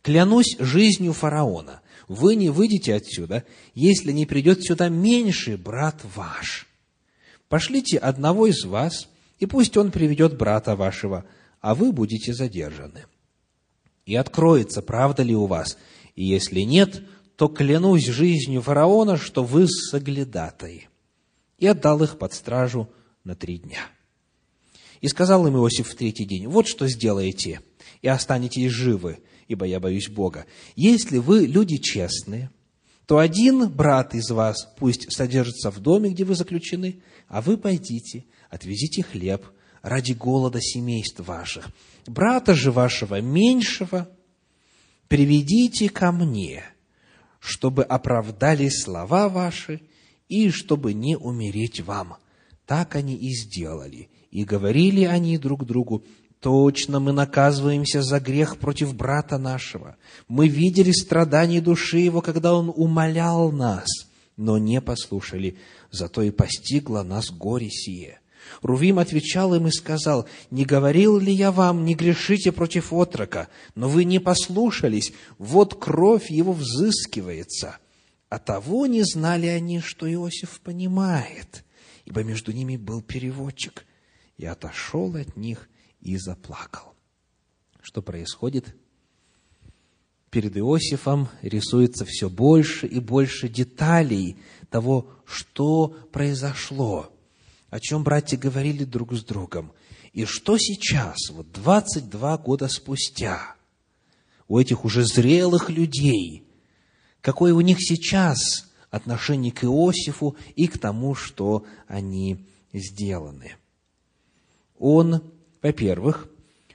[0.03, 6.67] Клянусь жизнью фараона, вы не выйдете отсюда, если не придет сюда меньший брат ваш.
[7.47, 9.07] Пошлите одного из вас,
[9.39, 11.25] и пусть он приведет брата вашего,
[11.61, 13.05] а вы будете задержаны.
[14.05, 15.77] И откроется, правда ли у вас,
[16.15, 17.01] и если нет,
[17.37, 20.89] то клянусь жизнью фараона, что вы соглядатай.
[21.59, 22.89] И отдал их под стражу
[23.23, 23.87] на три дня.
[24.99, 27.61] И сказал им Иосиф в третий день, вот что сделаете,
[28.01, 30.45] и останетесь живы, ибо я боюсь Бога.
[30.75, 32.49] Если вы люди честные,
[33.05, 38.25] то один брат из вас пусть содержится в доме, где вы заключены, а вы пойдите,
[38.49, 39.45] отвезите хлеб
[39.81, 41.69] ради голода семейств ваших.
[42.07, 44.09] Брата же вашего меньшего
[45.07, 46.63] приведите ко мне,
[47.39, 49.81] чтобы оправдали слова ваши
[50.29, 52.15] и чтобы не умереть вам.
[52.65, 54.09] Так они и сделали.
[54.31, 56.05] И говорили они друг другу,
[56.43, 59.95] Точно мы наказываемся за грех против брата нашего.
[60.27, 63.87] Мы видели страдания души его, когда он умолял нас,
[64.35, 65.55] но не послушали,
[65.89, 68.19] зато и постигло нас горе сие.
[68.61, 73.87] Рувим отвечал им и сказал, «Не говорил ли я вам, не грешите против отрока, но
[73.87, 77.77] вы не послушались, вот кровь его взыскивается».
[78.27, 81.63] А того не знали они, что Иосиф понимает,
[82.03, 83.85] ибо между ними был переводчик,
[84.37, 85.69] и отошел от них
[86.03, 86.93] и заплакал.
[87.81, 88.75] Что происходит?
[90.29, 94.37] Перед Иосифом рисуется все больше и больше деталей
[94.69, 97.11] того, что произошло,
[97.69, 99.71] о чем братья говорили друг с другом.
[100.11, 103.55] И что сейчас, вот 22 года спустя,
[104.47, 106.43] у этих уже зрелых людей,
[107.21, 113.55] какое у них сейчас отношение к Иосифу и к тому, что они сделаны.
[114.77, 115.32] Он
[115.63, 116.27] во-первых,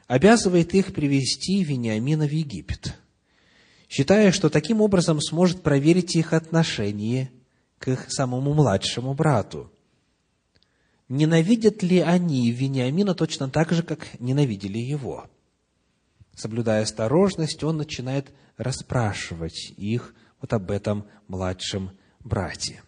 [0.08, 2.98] обязывает их привести Вениамина в Египет,
[3.88, 7.30] считая, что таким образом сможет проверить их отношение
[7.78, 9.70] к их самому младшему брату.
[11.08, 15.30] Ненавидят ли они Вениамина точно так же, как ненавидели его?
[16.34, 22.82] Соблюдая осторожность, он начинает расспрашивать их вот об этом младшем брате.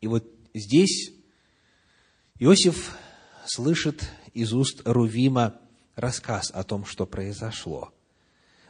[0.00, 0.24] И вот
[0.54, 1.12] здесь
[2.38, 2.96] Иосиф
[3.46, 5.54] слышит из уст Рувима
[5.96, 7.92] рассказ о том, что произошло.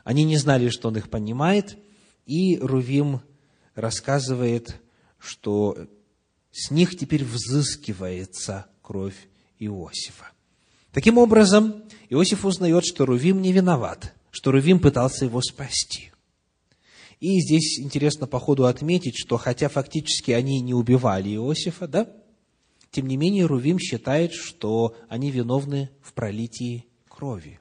[0.04, 1.78] Они не знали, что он их понимает,
[2.26, 3.20] и Рувим
[3.74, 4.80] рассказывает,
[5.18, 5.88] что
[6.50, 10.30] с них теперь взыскивается кровь Иосифа.
[10.92, 16.10] Таким образом, Иосиф узнает, что Рувим не виноват, что Рувим пытался его спасти.
[17.20, 22.10] И здесь интересно по ходу отметить, что хотя фактически они не убивали Иосифа, да,
[22.90, 27.60] тем не менее Рувим считает, что они виновны в пролитии крови.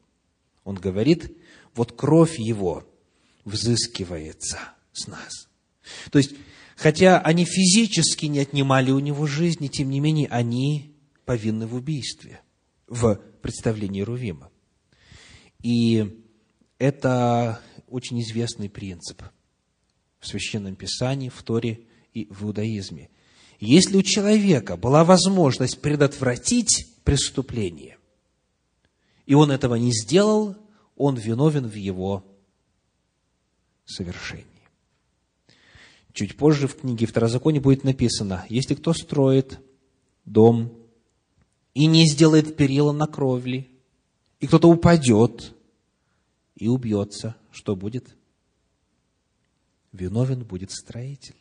[0.64, 1.36] Он говорит,
[1.76, 2.88] вот кровь его
[3.46, 4.60] взыскивается
[4.92, 5.50] с нас.
[6.12, 6.34] То есть,
[6.76, 12.42] хотя они физически не отнимали у него жизни, тем не менее они повинны в убийстве,
[12.88, 14.52] в представлении Рувима.
[15.62, 16.24] И
[16.78, 19.24] это очень известный принцип
[20.20, 21.82] в Священном Писании, в Торе
[22.14, 23.10] и в иудаизме.
[23.60, 27.98] Если у человека была возможность предотвратить преступление,
[29.26, 30.56] и он этого не сделал,
[30.96, 32.26] он виновен в его
[33.86, 34.46] совершении.
[36.14, 39.60] Чуть позже в книге Второзаконе будет написано, если кто строит
[40.26, 40.74] дом
[41.74, 43.68] и не сделает перила на кровле,
[44.40, 45.54] и кто-то упадет
[46.56, 48.16] и убьется, что будет?
[49.92, 51.39] Виновен будет строитель.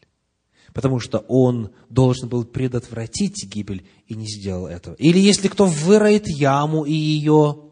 [0.73, 4.95] Потому что он должен был предотвратить гибель и не сделал этого.
[4.95, 7.71] Или если кто выроет яму и ее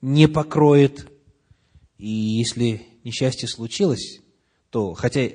[0.00, 1.10] не покроет,
[1.98, 4.20] и если несчастье случилось,
[4.70, 5.28] то хотя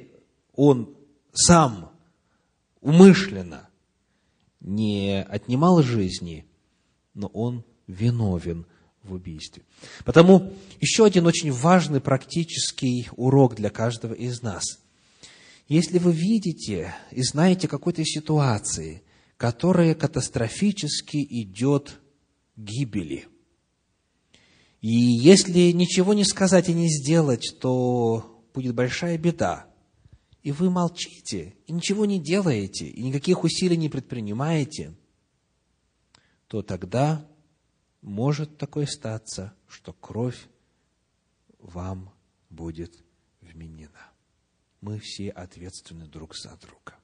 [0.53, 0.95] он
[1.34, 1.91] сам
[2.81, 3.69] умышленно
[4.59, 6.45] не отнимал жизни,
[7.13, 8.65] но он виновен
[9.03, 9.63] в убийстве.
[10.05, 14.63] Потому еще один очень важный практический урок для каждого из нас.
[15.74, 19.01] Если вы видите и знаете какой-то ситуации,
[19.38, 21.99] которая катастрофически идет
[22.55, 23.28] к гибели,
[24.82, 29.65] и если ничего не сказать и не сделать, то будет большая беда
[30.43, 34.93] и вы молчите, и ничего не делаете, и никаких усилий не предпринимаете,
[36.45, 37.28] то тогда
[38.03, 40.49] может такое статься, что кровь
[41.57, 42.13] вам
[42.51, 42.93] будет
[43.41, 43.92] вменена.
[44.84, 46.95] Мы все ответственны друг за друга.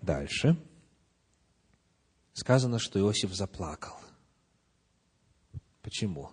[0.00, 0.56] Дальше.
[2.32, 3.96] Сказано, что Иосиф заплакал.
[5.82, 6.30] Почему?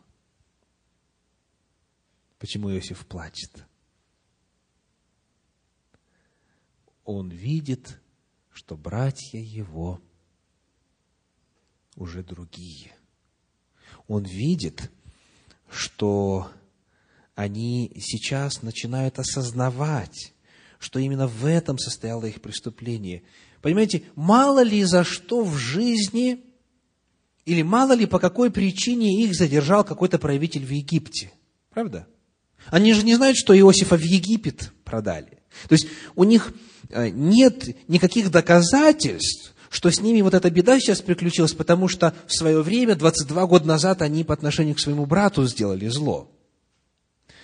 [2.37, 3.65] Почему Иосиф плачет?
[7.11, 7.99] он видит,
[8.51, 10.01] что братья его
[11.95, 12.95] уже другие.
[14.07, 14.91] Он видит,
[15.69, 16.51] что
[17.41, 20.33] они сейчас начинают осознавать,
[20.79, 23.23] что именно в этом состояло их преступление.
[23.61, 26.41] Понимаете, мало ли за что в жизни,
[27.45, 31.31] или мало ли по какой причине их задержал какой-то правитель в Египте.
[31.69, 32.07] Правда?
[32.67, 35.39] Они же не знают, что Иосифа в Египет продали.
[35.67, 36.53] То есть у них
[36.91, 42.33] Э, нет никаких доказательств, что с ними вот эта беда сейчас приключилась, потому что в
[42.33, 46.29] свое время, 22 года назад, они по отношению к своему брату сделали зло.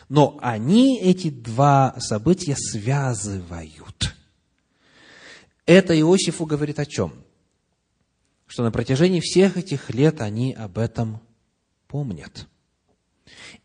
[0.10, 4.16] Но они эти два события связывают.
[5.66, 7.14] Это Иосифу говорит о чем?
[8.46, 11.20] Что на протяжении всех этих лет они об этом
[11.88, 12.48] помнят.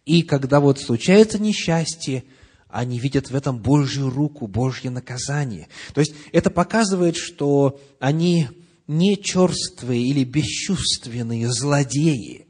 [0.04, 2.24] И когда вот случается несчастье,
[2.68, 5.68] они видят в этом Божью руку, Божье наказание.
[5.94, 8.48] То есть это показывает, что они
[8.88, 12.48] не черствые или бесчувственные злодеи.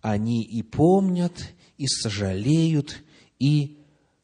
[0.00, 3.02] Они и помнят, и сожалеют,
[3.38, 3.78] и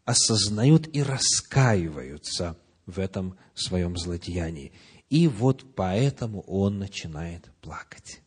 [0.05, 4.73] осознают, и раскаиваются в этом своем злодеянии.
[5.09, 8.21] И вот поэтому он начинает плакать.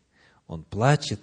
[0.47, 1.21] Он плачет,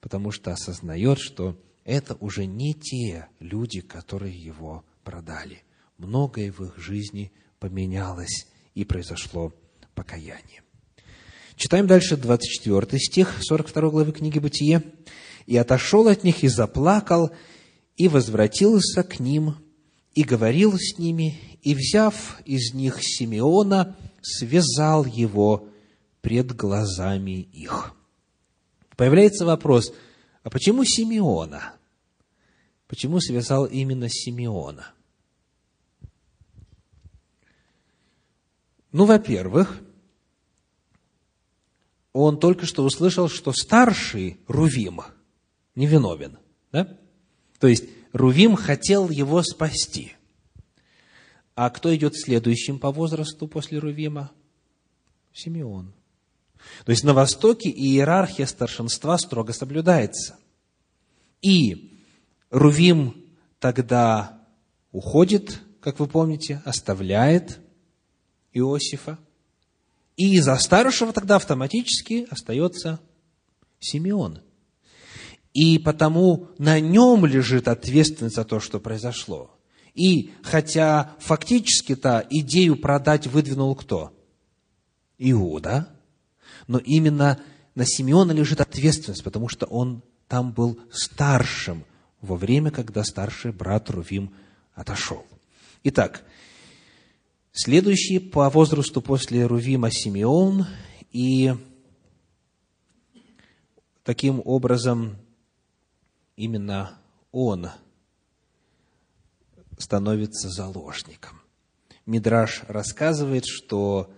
[0.00, 5.62] потому что осознает, что это уже не те люди, которые его продали.
[5.96, 8.46] Многое в их жизни поменялось,
[8.78, 9.52] и произошло
[9.96, 10.62] покаяние.
[11.56, 14.84] Читаем дальше 24 стих 42 главы книги «Бытие».
[15.48, 17.30] «И отошел от них, и заплакал,
[17.96, 19.54] и возвратился к ним,
[20.12, 25.70] и говорил с ними, и, взяв из них Симеона, связал его
[26.20, 27.94] пред глазами их».
[28.94, 29.94] Появляется вопрос,
[30.42, 31.72] а почему Симеона?
[32.86, 34.92] Почему связал именно Симеона?
[38.92, 39.80] Ну, во-первых,
[42.12, 45.00] он только что услышал, что старший Рувим
[45.78, 46.38] невиновен.
[46.72, 46.98] Да?
[47.58, 50.14] То есть, Рувим хотел его спасти.
[51.54, 54.32] А кто идет следующим по возрасту после Рувима?
[55.32, 55.94] Симеон.
[56.84, 60.36] То есть, на Востоке иерархия старшинства строго соблюдается.
[61.42, 62.02] И
[62.50, 63.24] Рувим
[63.60, 64.44] тогда
[64.90, 67.60] уходит, как вы помните, оставляет
[68.52, 69.18] Иосифа.
[70.16, 72.98] И за старшего тогда автоматически остается
[73.78, 74.40] Симеон.
[75.54, 79.50] И потому на нем лежит ответственность за то, что произошло.
[79.94, 84.12] И хотя фактически-то идею продать выдвинул кто?
[85.18, 85.88] Иуда.
[86.66, 87.40] Но именно
[87.74, 91.84] на Симеона лежит ответственность, потому что он там был старшим
[92.20, 94.34] во время, когда старший брат Рувим
[94.74, 95.24] отошел.
[95.84, 96.24] Итак,
[97.52, 100.66] следующий по возрасту после Рувима Симеон,
[101.10, 101.54] и
[104.04, 105.16] таким образом
[106.38, 106.96] именно
[107.32, 107.68] он
[109.76, 111.42] становится заложником.
[112.06, 114.10] Мидраш рассказывает, что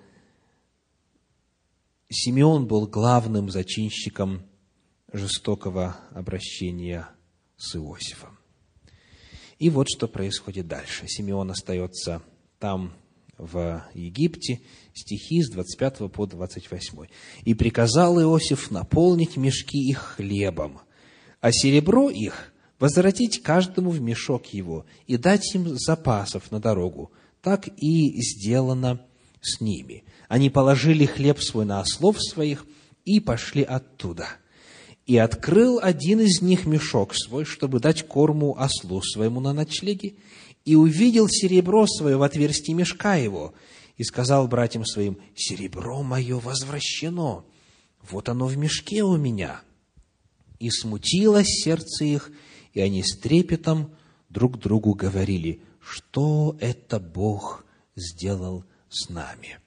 [2.10, 4.46] Симеон был главным зачинщиком
[5.12, 7.08] жестокого обращения
[7.56, 8.38] с Иосифом.
[9.58, 11.06] И вот что происходит дальше.
[11.08, 12.22] Симеон остается
[12.58, 12.92] там,
[13.38, 14.60] в Египте,
[14.92, 17.06] стихи с 25 по 28.
[17.44, 20.82] «И приказал Иосиф наполнить мешки их хлебом,
[21.40, 27.12] а серебро их возвратить каждому в мешок его и дать им запасов на дорогу.
[27.42, 29.00] Так и сделано
[29.40, 30.04] с ними.
[30.28, 32.66] Они положили хлеб свой на ослов своих
[33.04, 34.28] и пошли оттуда–
[35.10, 40.14] и открыл один из них мешок свой, чтобы дать корму ослу своему на ночлеге,
[40.64, 43.52] и увидел серебро свое в отверстии мешка его,
[43.96, 47.44] и сказал братьям своим, «Серебро мое возвращено,
[48.08, 49.62] вот оно в мешке у меня».
[50.60, 52.30] И смутилось сердце их,
[52.72, 53.96] и они с трепетом
[54.28, 57.64] друг другу говорили, что это Бог
[57.96, 59.58] сделал с нами.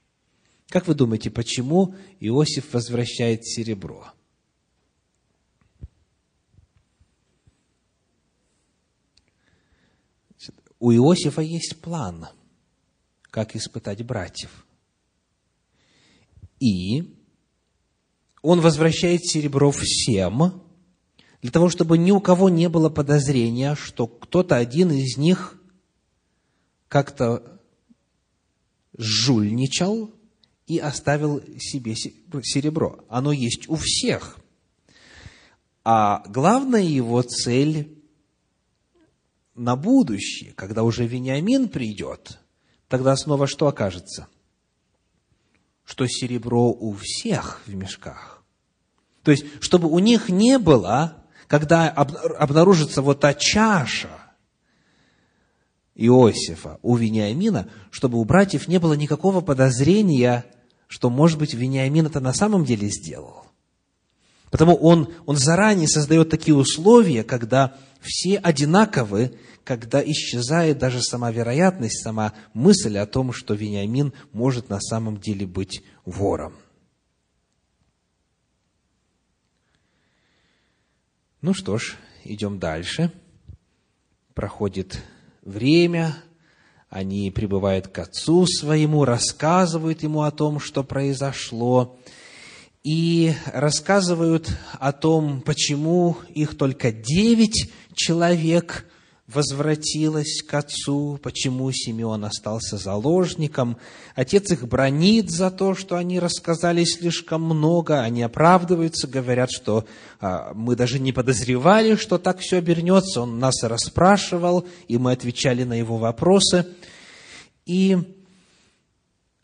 [0.69, 4.13] Как вы думаете, почему Иосиф возвращает серебро?
[10.83, 12.27] у Иосифа есть план,
[13.21, 14.65] как испытать братьев.
[16.59, 17.15] И
[18.41, 20.61] он возвращает серебро всем,
[21.43, 25.59] для того, чтобы ни у кого не было подозрения, что кто-то один из них
[26.87, 27.59] как-то
[28.97, 30.09] жульничал
[30.67, 33.03] и оставил себе серебро.
[33.09, 34.37] Оно есть у всех.
[35.83, 38.01] А главная его цель
[39.53, 42.39] на будущее, когда уже Вениамин придет,
[42.87, 44.29] тогда снова что окажется?
[45.83, 48.41] Что серебро у всех в мешках.
[49.23, 54.09] То есть, чтобы у них не было, когда обнаружится вот та чаша
[55.95, 60.45] Иосифа у Вениамина, чтобы у братьев не было никакого подозрения,
[60.87, 63.43] что, может быть, Вениамин это на самом деле сделал.
[64.49, 69.33] Потому он, он заранее создает такие условия, когда все одинаковы,
[69.63, 75.47] когда исчезает даже сама вероятность, сама мысль о том, что Вениамин может на самом деле
[75.47, 76.53] быть вором.
[81.43, 83.11] Ну что ж, идем дальше.
[84.33, 85.03] Проходит
[85.41, 86.15] время,
[86.89, 91.99] они прибывают к отцу своему, рассказывают ему о том, что произошло
[92.81, 98.85] и рассказывают о том, почему их только девять человек
[99.27, 103.77] возвратилось к отцу, почему Симеон остался заложником.
[104.15, 109.85] Отец их бронит за то, что они рассказали слишком много, они оправдываются, говорят, что
[110.19, 115.63] а, мы даже не подозревали, что так все обернется, он нас расспрашивал, и мы отвечали
[115.63, 116.67] на его вопросы.
[117.65, 117.97] И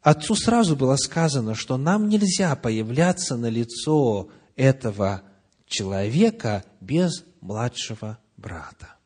[0.01, 5.23] Отцу сразу было сказано, что нам нельзя появляться на лицо этого
[5.67, 8.98] человека без младшего брата.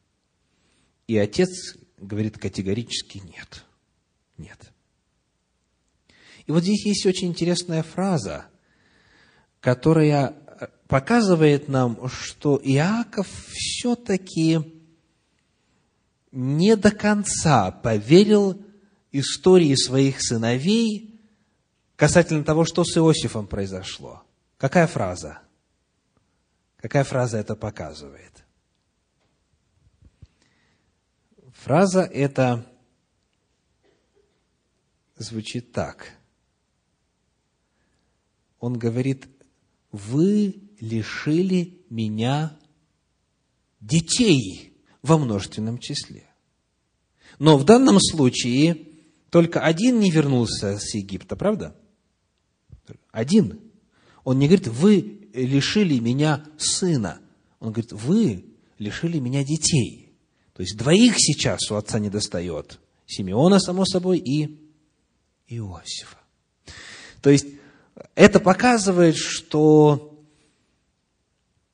[1.07, 3.63] И отец говорит категорически нет.
[4.37, 4.71] Нет.
[6.45, 8.45] И вот здесь есть очень интересная фраза,
[9.59, 10.35] которая
[10.87, 14.59] показывает нам, что Иаков все-таки
[16.31, 18.61] не до конца поверил
[19.11, 21.21] истории своих сыновей
[21.95, 24.23] касательно того, что с Иосифом произошло.
[24.57, 25.39] Какая фраза?
[26.77, 28.42] Какая фраза это показывает?
[31.63, 32.69] Фраза эта
[35.15, 36.11] звучит так.
[38.59, 39.29] Он говорит,
[39.89, 42.59] вы лишили меня
[43.79, 46.25] детей во множественном числе.
[47.39, 48.85] Но в данном случае
[49.29, 51.79] только один не вернулся с Египта, правда?
[53.13, 53.61] Один.
[54.25, 57.21] Он не говорит, вы лишили меня сына.
[57.61, 60.02] Он говорит, вы лишили меня детей.
[60.53, 62.79] То есть двоих сейчас у отца не достает.
[63.05, 64.59] Симеона, само собой, и
[65.47, 66.17] Иосифа.
[67.21, 67.47] То есть
[68.15, 70.13] это показывает, что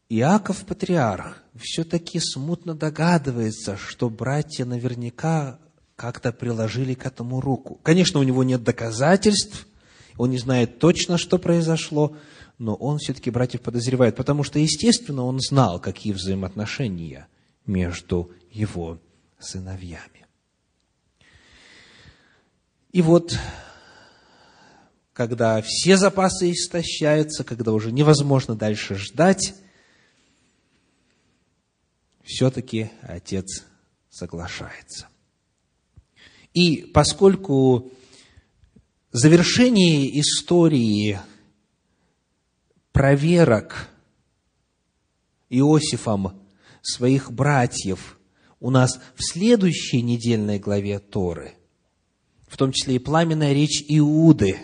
[0.10, 5.60] Иаков Патриарх все-таки смутно догадывается, что братья наверняка
[5.96, 7.80] как-то приложили к этому руку.
[7.84, 9.68] Конечно, у него нет доказательств,
[10.18, 12.16] он не знает точно, что произошло,
[12.58, 17.28] но он все-таки братьев подозревает, потому что, естественно, он знал, какие взаимоотношения
[17.66, 19.00] между его
[19.40, 20.26] сыновьями.
[22.92, 23.38] И вот,
[25.14, 29.54] когда все запасы истощаются, когда уже невозможно дальше ждать,
[32.24, 33.66] все-таки отец
[34.10, 35.08] соглашается.
[36.54, 37.92] И поскольку
[39.12, 41.20] завершение истории
[42.92, 43.88] проверок
[45.50, 46.40] Иосифом
[46.82, 48.19] своих братьев
[48.60, 51.54] у нас в следующей недельной главе Торы,
[52.48, 54.58] в том числе и пламенная речь Иуды,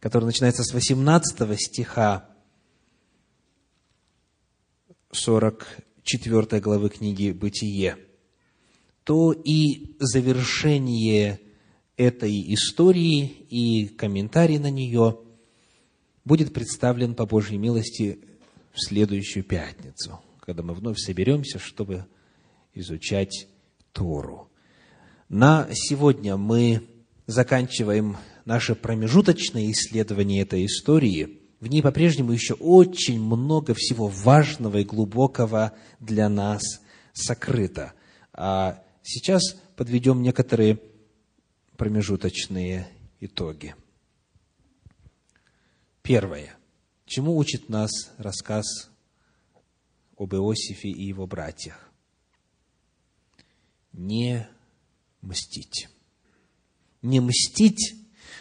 [0.00, 2.28] которая начинается с 18 стиха
[5.12, 7.96] 40 4 главы книги «Бытие»,
[9.04, 11.40] то и завершение
[11.96, 15.18] этой истории и комментарий на нее
[16.24, 18.20] будет представлен по Божьей милости
[18.72, 22.06] в следующую пятницу, когда мы вновь соберемся, чтобы
[22.74, 23.48] изучать
[23.92, 24.50] Тору.
[25.28, 26.82] На сегодня мы
[27.26, 34.84] заканчиваем наше промежуточное исследование этой истории– в ней по-прежнему еще очень много всего важного и
[34.84, 36.60] глубокого для нас
[37.14, 37.94] сокрыто.
[38.34, 40.78] А сейчас подведем некоторые
[41.78, 42.86] промежуточные
[43.18, 43.74] итоги.
[46.02, 46.54] Первое.
[47.06, 48.90] Чему учит нас рассказ
[50.18, 51.83] об Иосифе и его братьях?
[53.94, 54.46] Не
[55.22, 55.88] мстить.
[57.00, 57.94] Не мстить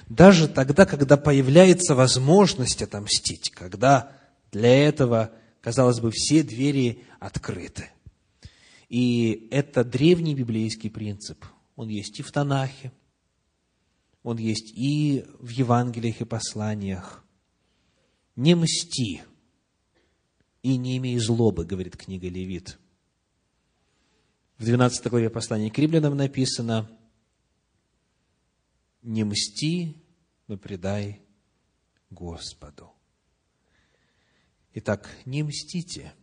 [0.10, 4.18] даже тогда, когда появляется возможность отомстить, когда
[4.52, 5.32] для этого,
[5.62, 7.90] казалось бы, все двери открыты.
[8.90, 11.46] И это древний библейский принцип.
[11.76, 12.92] Он есть и в Танахе,
[14.22, 17.24] он есть и в Евангелиях и посланиях.
[18.36, 19.22] Не мсти
[20.62, 22.78] и не имей злобы, говорит книга Левит.
[24.58, 26.90] В 12 главе послания к римлянам написано–
[29.04, 30.02] не мсти,
[30.48, 31.22] но предай
[32.10, 32.92] Господу.
[34.74, 36.14] Итак, не мстите,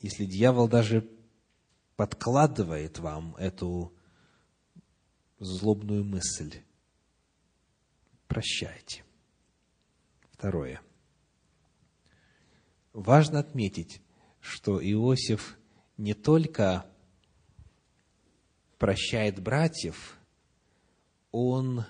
[0.00, 1.08] если дьявол даже
[1.96, 3.92] подкладывает вам эту
[5.40, 6.62] злобную мысль.
[8.28, 9.04] Прощайте.
[10.30, 10.80] Второе.
[12.92, 14.00] Важно отметить,
[14.40, 15.58] что Иосиф
[15.96, 16.86] не только
[18.78, 20.14] прощает братьев–
[21.30, 21.84] он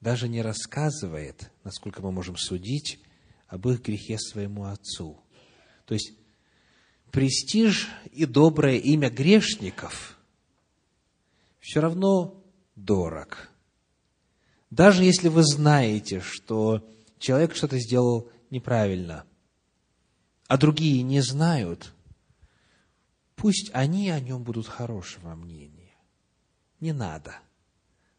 [0.00, 3.00] даже не рассказывает, насколько мы можем судить,
[3.46, 5.20] об их грехе своему отцу.
[5.84, 6.12] То есть,
[7.10, 10.18] престиж и доброе имя грешников
[11.60, 12.42] все равно
[12.74, 13.50] дорог.
[14.70, 19.26] Даже если вы знаете, что человек что-то сделал неправильно,
[20.46, 21.92] а другие не знают,
[23.36, 25.81] пусть они о нем будут хорошего мнения.
[26.82, 27.38] Не надо–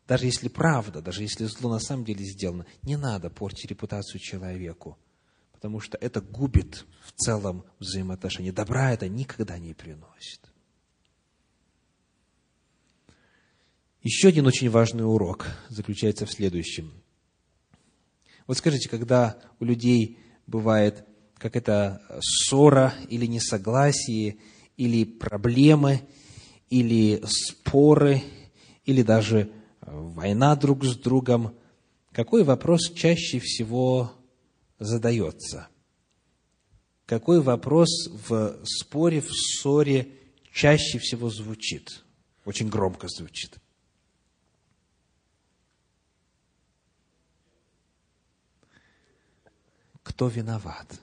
[0.07, 4.97] даже если правда, даже если зло на самом деле сделано, не надо портить репутацию человеку,
[5.53, 8.51] потому что это губит в целом взаимоотношения.
[8.51, 10.41] Добра это никогда не приносит.
[14.01, 16.91] Еще один очень важный урок заключается в следующем.
[18.45, 21.05] Вот скажите, когда у людей бывает
[21.37, 24.37] какая-то ссора или несогласие,
[24.75, 26.01] или проблемы,
[26.69, 28.21] или споры,
[28.85, 31.55] или даже война друг с другом,
[32.11, 34.11] какой вопрос чаще всего
[34.79, 35.67] задается?
[37.05, 37.89] Какой вопрос
[38.27, 40.07] в споре, в ссоре
[40.51, 42.03] чаще всего звучит?
[42.45, 43.57] Очень громко звучит.
[50.03, 50.99] Кто виноват?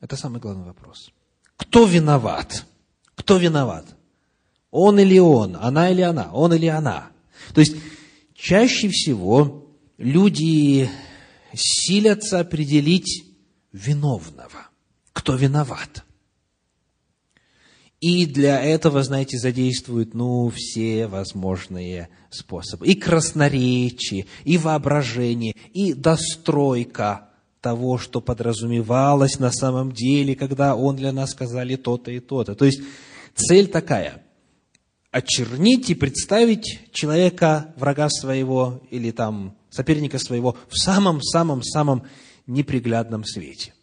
[0.00, 1.10] Это самый главный вопрос.
[1.56, 2.66] кто виноват?
[3.14, 3.86] Кто виноват?
[4.72, 7.10] Он или он, она или она, он или она.
[7.54, 7.76] То есть,
[8.34, 9.68] чаще всего
[9.98, 10.88] люди
[11.54, 13.24] силятся определить
[13.70, 14.70] виновного.
[15.12, 16.04] Кто виноват?
[18.00, 22.86] И для этого, знаете, задействуют, ну, все возможные способы.
[22.86, 27.28] И красноречие, и воображение, и достройка
[27.60, 32.54] того, что подразумевалось на самом деле, когда он для нас сказали то-то и то-то.
[32.54, 32.80] То есть
[33.34, 34.22] цель такая–
[35.12, 42.06] очернить и представить человека, врага своего или там соперника своего в самом-самом-самом
[42.46, 43.74] неприглядном свете.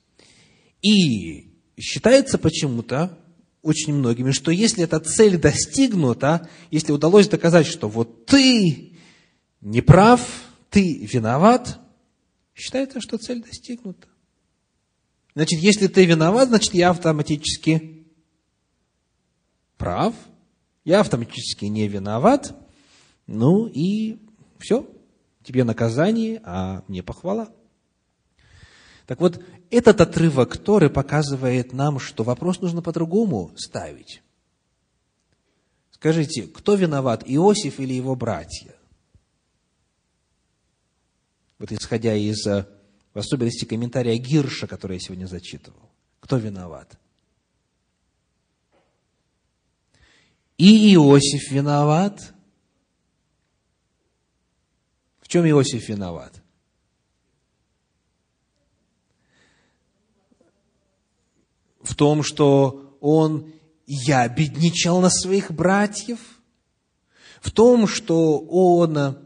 [0.82, 3.18] И считается почему-то
[3.62, 8.98] очень многими, что если эта цель достигнута, если удалось доказать, что вот ты
[9.62, 10.22] не прав,
[10.72, 11.80] ты виноват,
[12.56, 14.08] считается, что цель достигнута.
[15.36, 18.08] Значит, если ты виноват, значит, я автоматически
[19.78, 20.16] прав,
[20.90, 22.56] я автоматически не виноват,
[23.28, 24.18] ну и
[24.58, 24.90] все,
[25.44, 27.54] тебе наказание, а мне похвала.
[29.06, 34.24] Так вот, этот отрывок Торы показывает нам, что вопрос нужно по-другому ставить.
[35.92, 38.74] Скажите, кто виноват, Иосиф или его братья?
[41.60, 42.66] Вот исходя из, в
[43.14, 45.92] особенности, комментария Гирша, который я сегодня зачитывал.
[46.20, 46.98] Кто виноват?
[50.60, 52.34] И Иосиф виноват.
[55.20, 56.40] В чем Иосиф виноват?
[61.90, 63.52] в том, что он
[63.88, 66.20] ябедничал на своих братьев,
[67.42, 69.18] в том, что он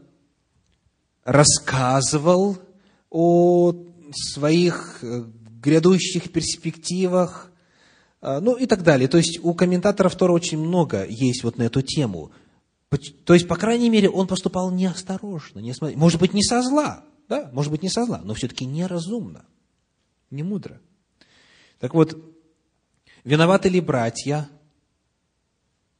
[1.24, 2.58] рассказывал
[3.10, 3.74] о
[4.12, 5.24] своих э,
[5.60, 7.52] грядущих перспективах,
[8.40, 9.08] ну и так далее.
[9.08, 12.32] То есть у комментаторов Тора очень много есть вот на эту тему.
[13.24, 17.50] То есть, по крайней мере, он поступал неосторожно, не может быть, не со зла, да,
[17.52, 19.44] может быть, не со зла, но все-таки неразумно,
[20.30, 20.80] не мудро.
[21.80, 22.16] Так вот,
[23.24, 24.48] Виноваты ли братья?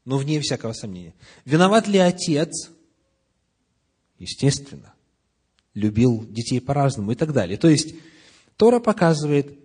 [0.04, 1.14] Ну, вне всякого сомнения.
[1.46, 2.70] Виноват ли отец?
[4.18, 4.94] Естественно.
[5.72, 7.56] Любил детей по-разному и так далее.
[7.56, 7.94] То есть,
[8.56, 9.58] Тора показывает,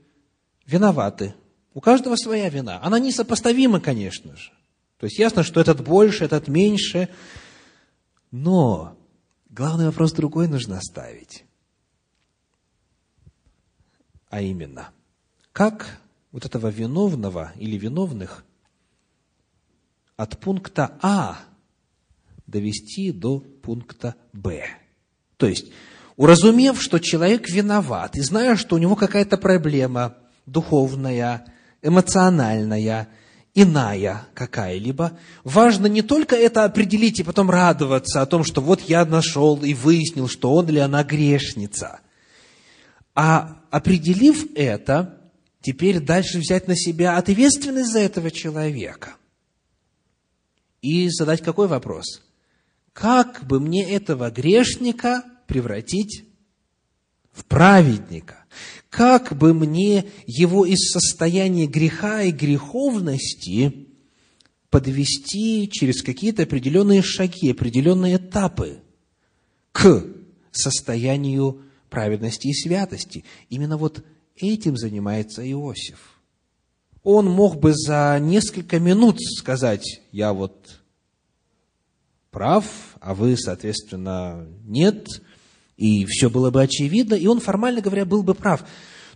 [0.66, 1.36] виноваты.
[1.80, 2.84] У каждого своя вина.
[2.84, 4.52] Она несопоставима, конечно же.
[4.98, 7.08] То есть, ясно, что этот больше, этот меньше.
[8.32, 8.98] Но
[9.50, 11.46] главный вопрос другой нужно ставить.
[14.28, 14.90] А именно,
[15.54, 16.02] как
[16.34, 18.44] вот этого виновного или виновных
[20.18, 21.40] от пункта А
[22.46, 24.66] довести до пункта Б.
[25.38, 25.72] То есть,
[26.18, 31.46] уразумев, что человек виноват, и зная, что у него какая-то проблема духовная,
[31.82, 33.08] эмоциональная,
[33.54, 39.06] иная какая-либо, важно не только это определить и потом радоваться о том, что вот я
[39.06, 42.00] нашел и выяснил, что он или она грешница,
[43.16, 45.22] а определив это,
[45.62, 49.16] теперь дальше взять на себя ответственность за этого человека.
[50.82, 52.22] И задать какой вопрос?
[52.94, 56.26] Как бы мне этого грешника превратить
[57.32, 58.39] в праведника?
[58.90, 63.88] Как бы мне его из состояния греха и греховности
[64.70, 68.82] подвести через какие-то определенные шаги, определенные этапы
[69.72, 70.06] к
[70.52, 73.24] состоянию праведности и святости?
[73.50, 74.04] Именно вот
[74.40, 76.22] Этим занимается Иосиф.
[77.04, 80.80] Он мог бы за несколько минут сказать, я вот
[82.32, 82.66] прав,
[83.02, 85.08] а вы, соответственно, нет,
[85.80, 88.66] и все было бы очевидно, и он, формально говоря, был бы прав.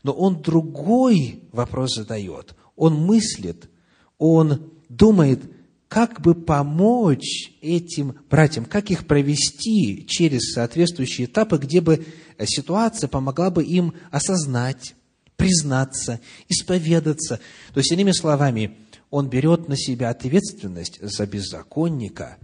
[0.01, 2.55] Но он другой вопрос задает.
[2.77, 3.69] Он мыслит,
[4.17, 5.41] он думает,
[5.89, 12.05] как бы помочь этим братьям, как их провести через соответствующие этапы, где бы
[12.45, 14.95] ситуация помогла бы им осознать,
[15.35, 17.41] признаться, исповедаться.
[17.73, 18.77] То есть, иными словами,
[19.09, 22.37] он берет на себя ответственность за беззаконника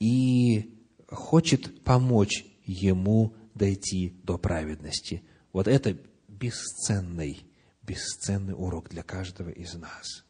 [0.00, 0.74] и
[1.08, 5.22] хочет помочь ему дойти до праведности.
[5.52, 5.96] Вот это
[6.28, 7.44] бесценный,
[7.82, 10.24] бесценный урок для каждого из нас.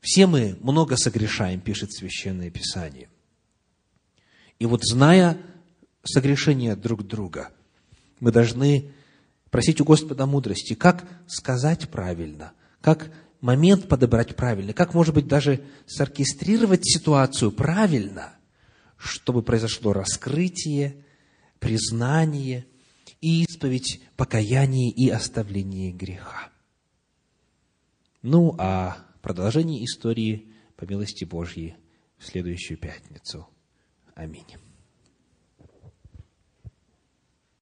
[0.00, 3.08] Все мы много согрешаем, пишет Священное Писание.
[4.58, 5.38] И вот зная
[6.02, 7.52] согрешения друг друга,
[8.18, 8.90] мы должны
[9.50, 15.62] просить у Господа мудрости, как сказать правильно, как момент подобрать правильно, как, может быть, даже
[15.86, 18.34] соркестрировать ситуацию правильно,
[18.96, 21.04] чтобы произошло раскрытие,
[21.60, 22.66] признание,
[23.20, 26.50] исповедь, покаяние и оставление греха.
[28.22, 31.76] Ну, а продолжение истории, по милости Божьей,
[32.18, 33.46] в следующую пятницу.
[34.14, 34.56] Аминь.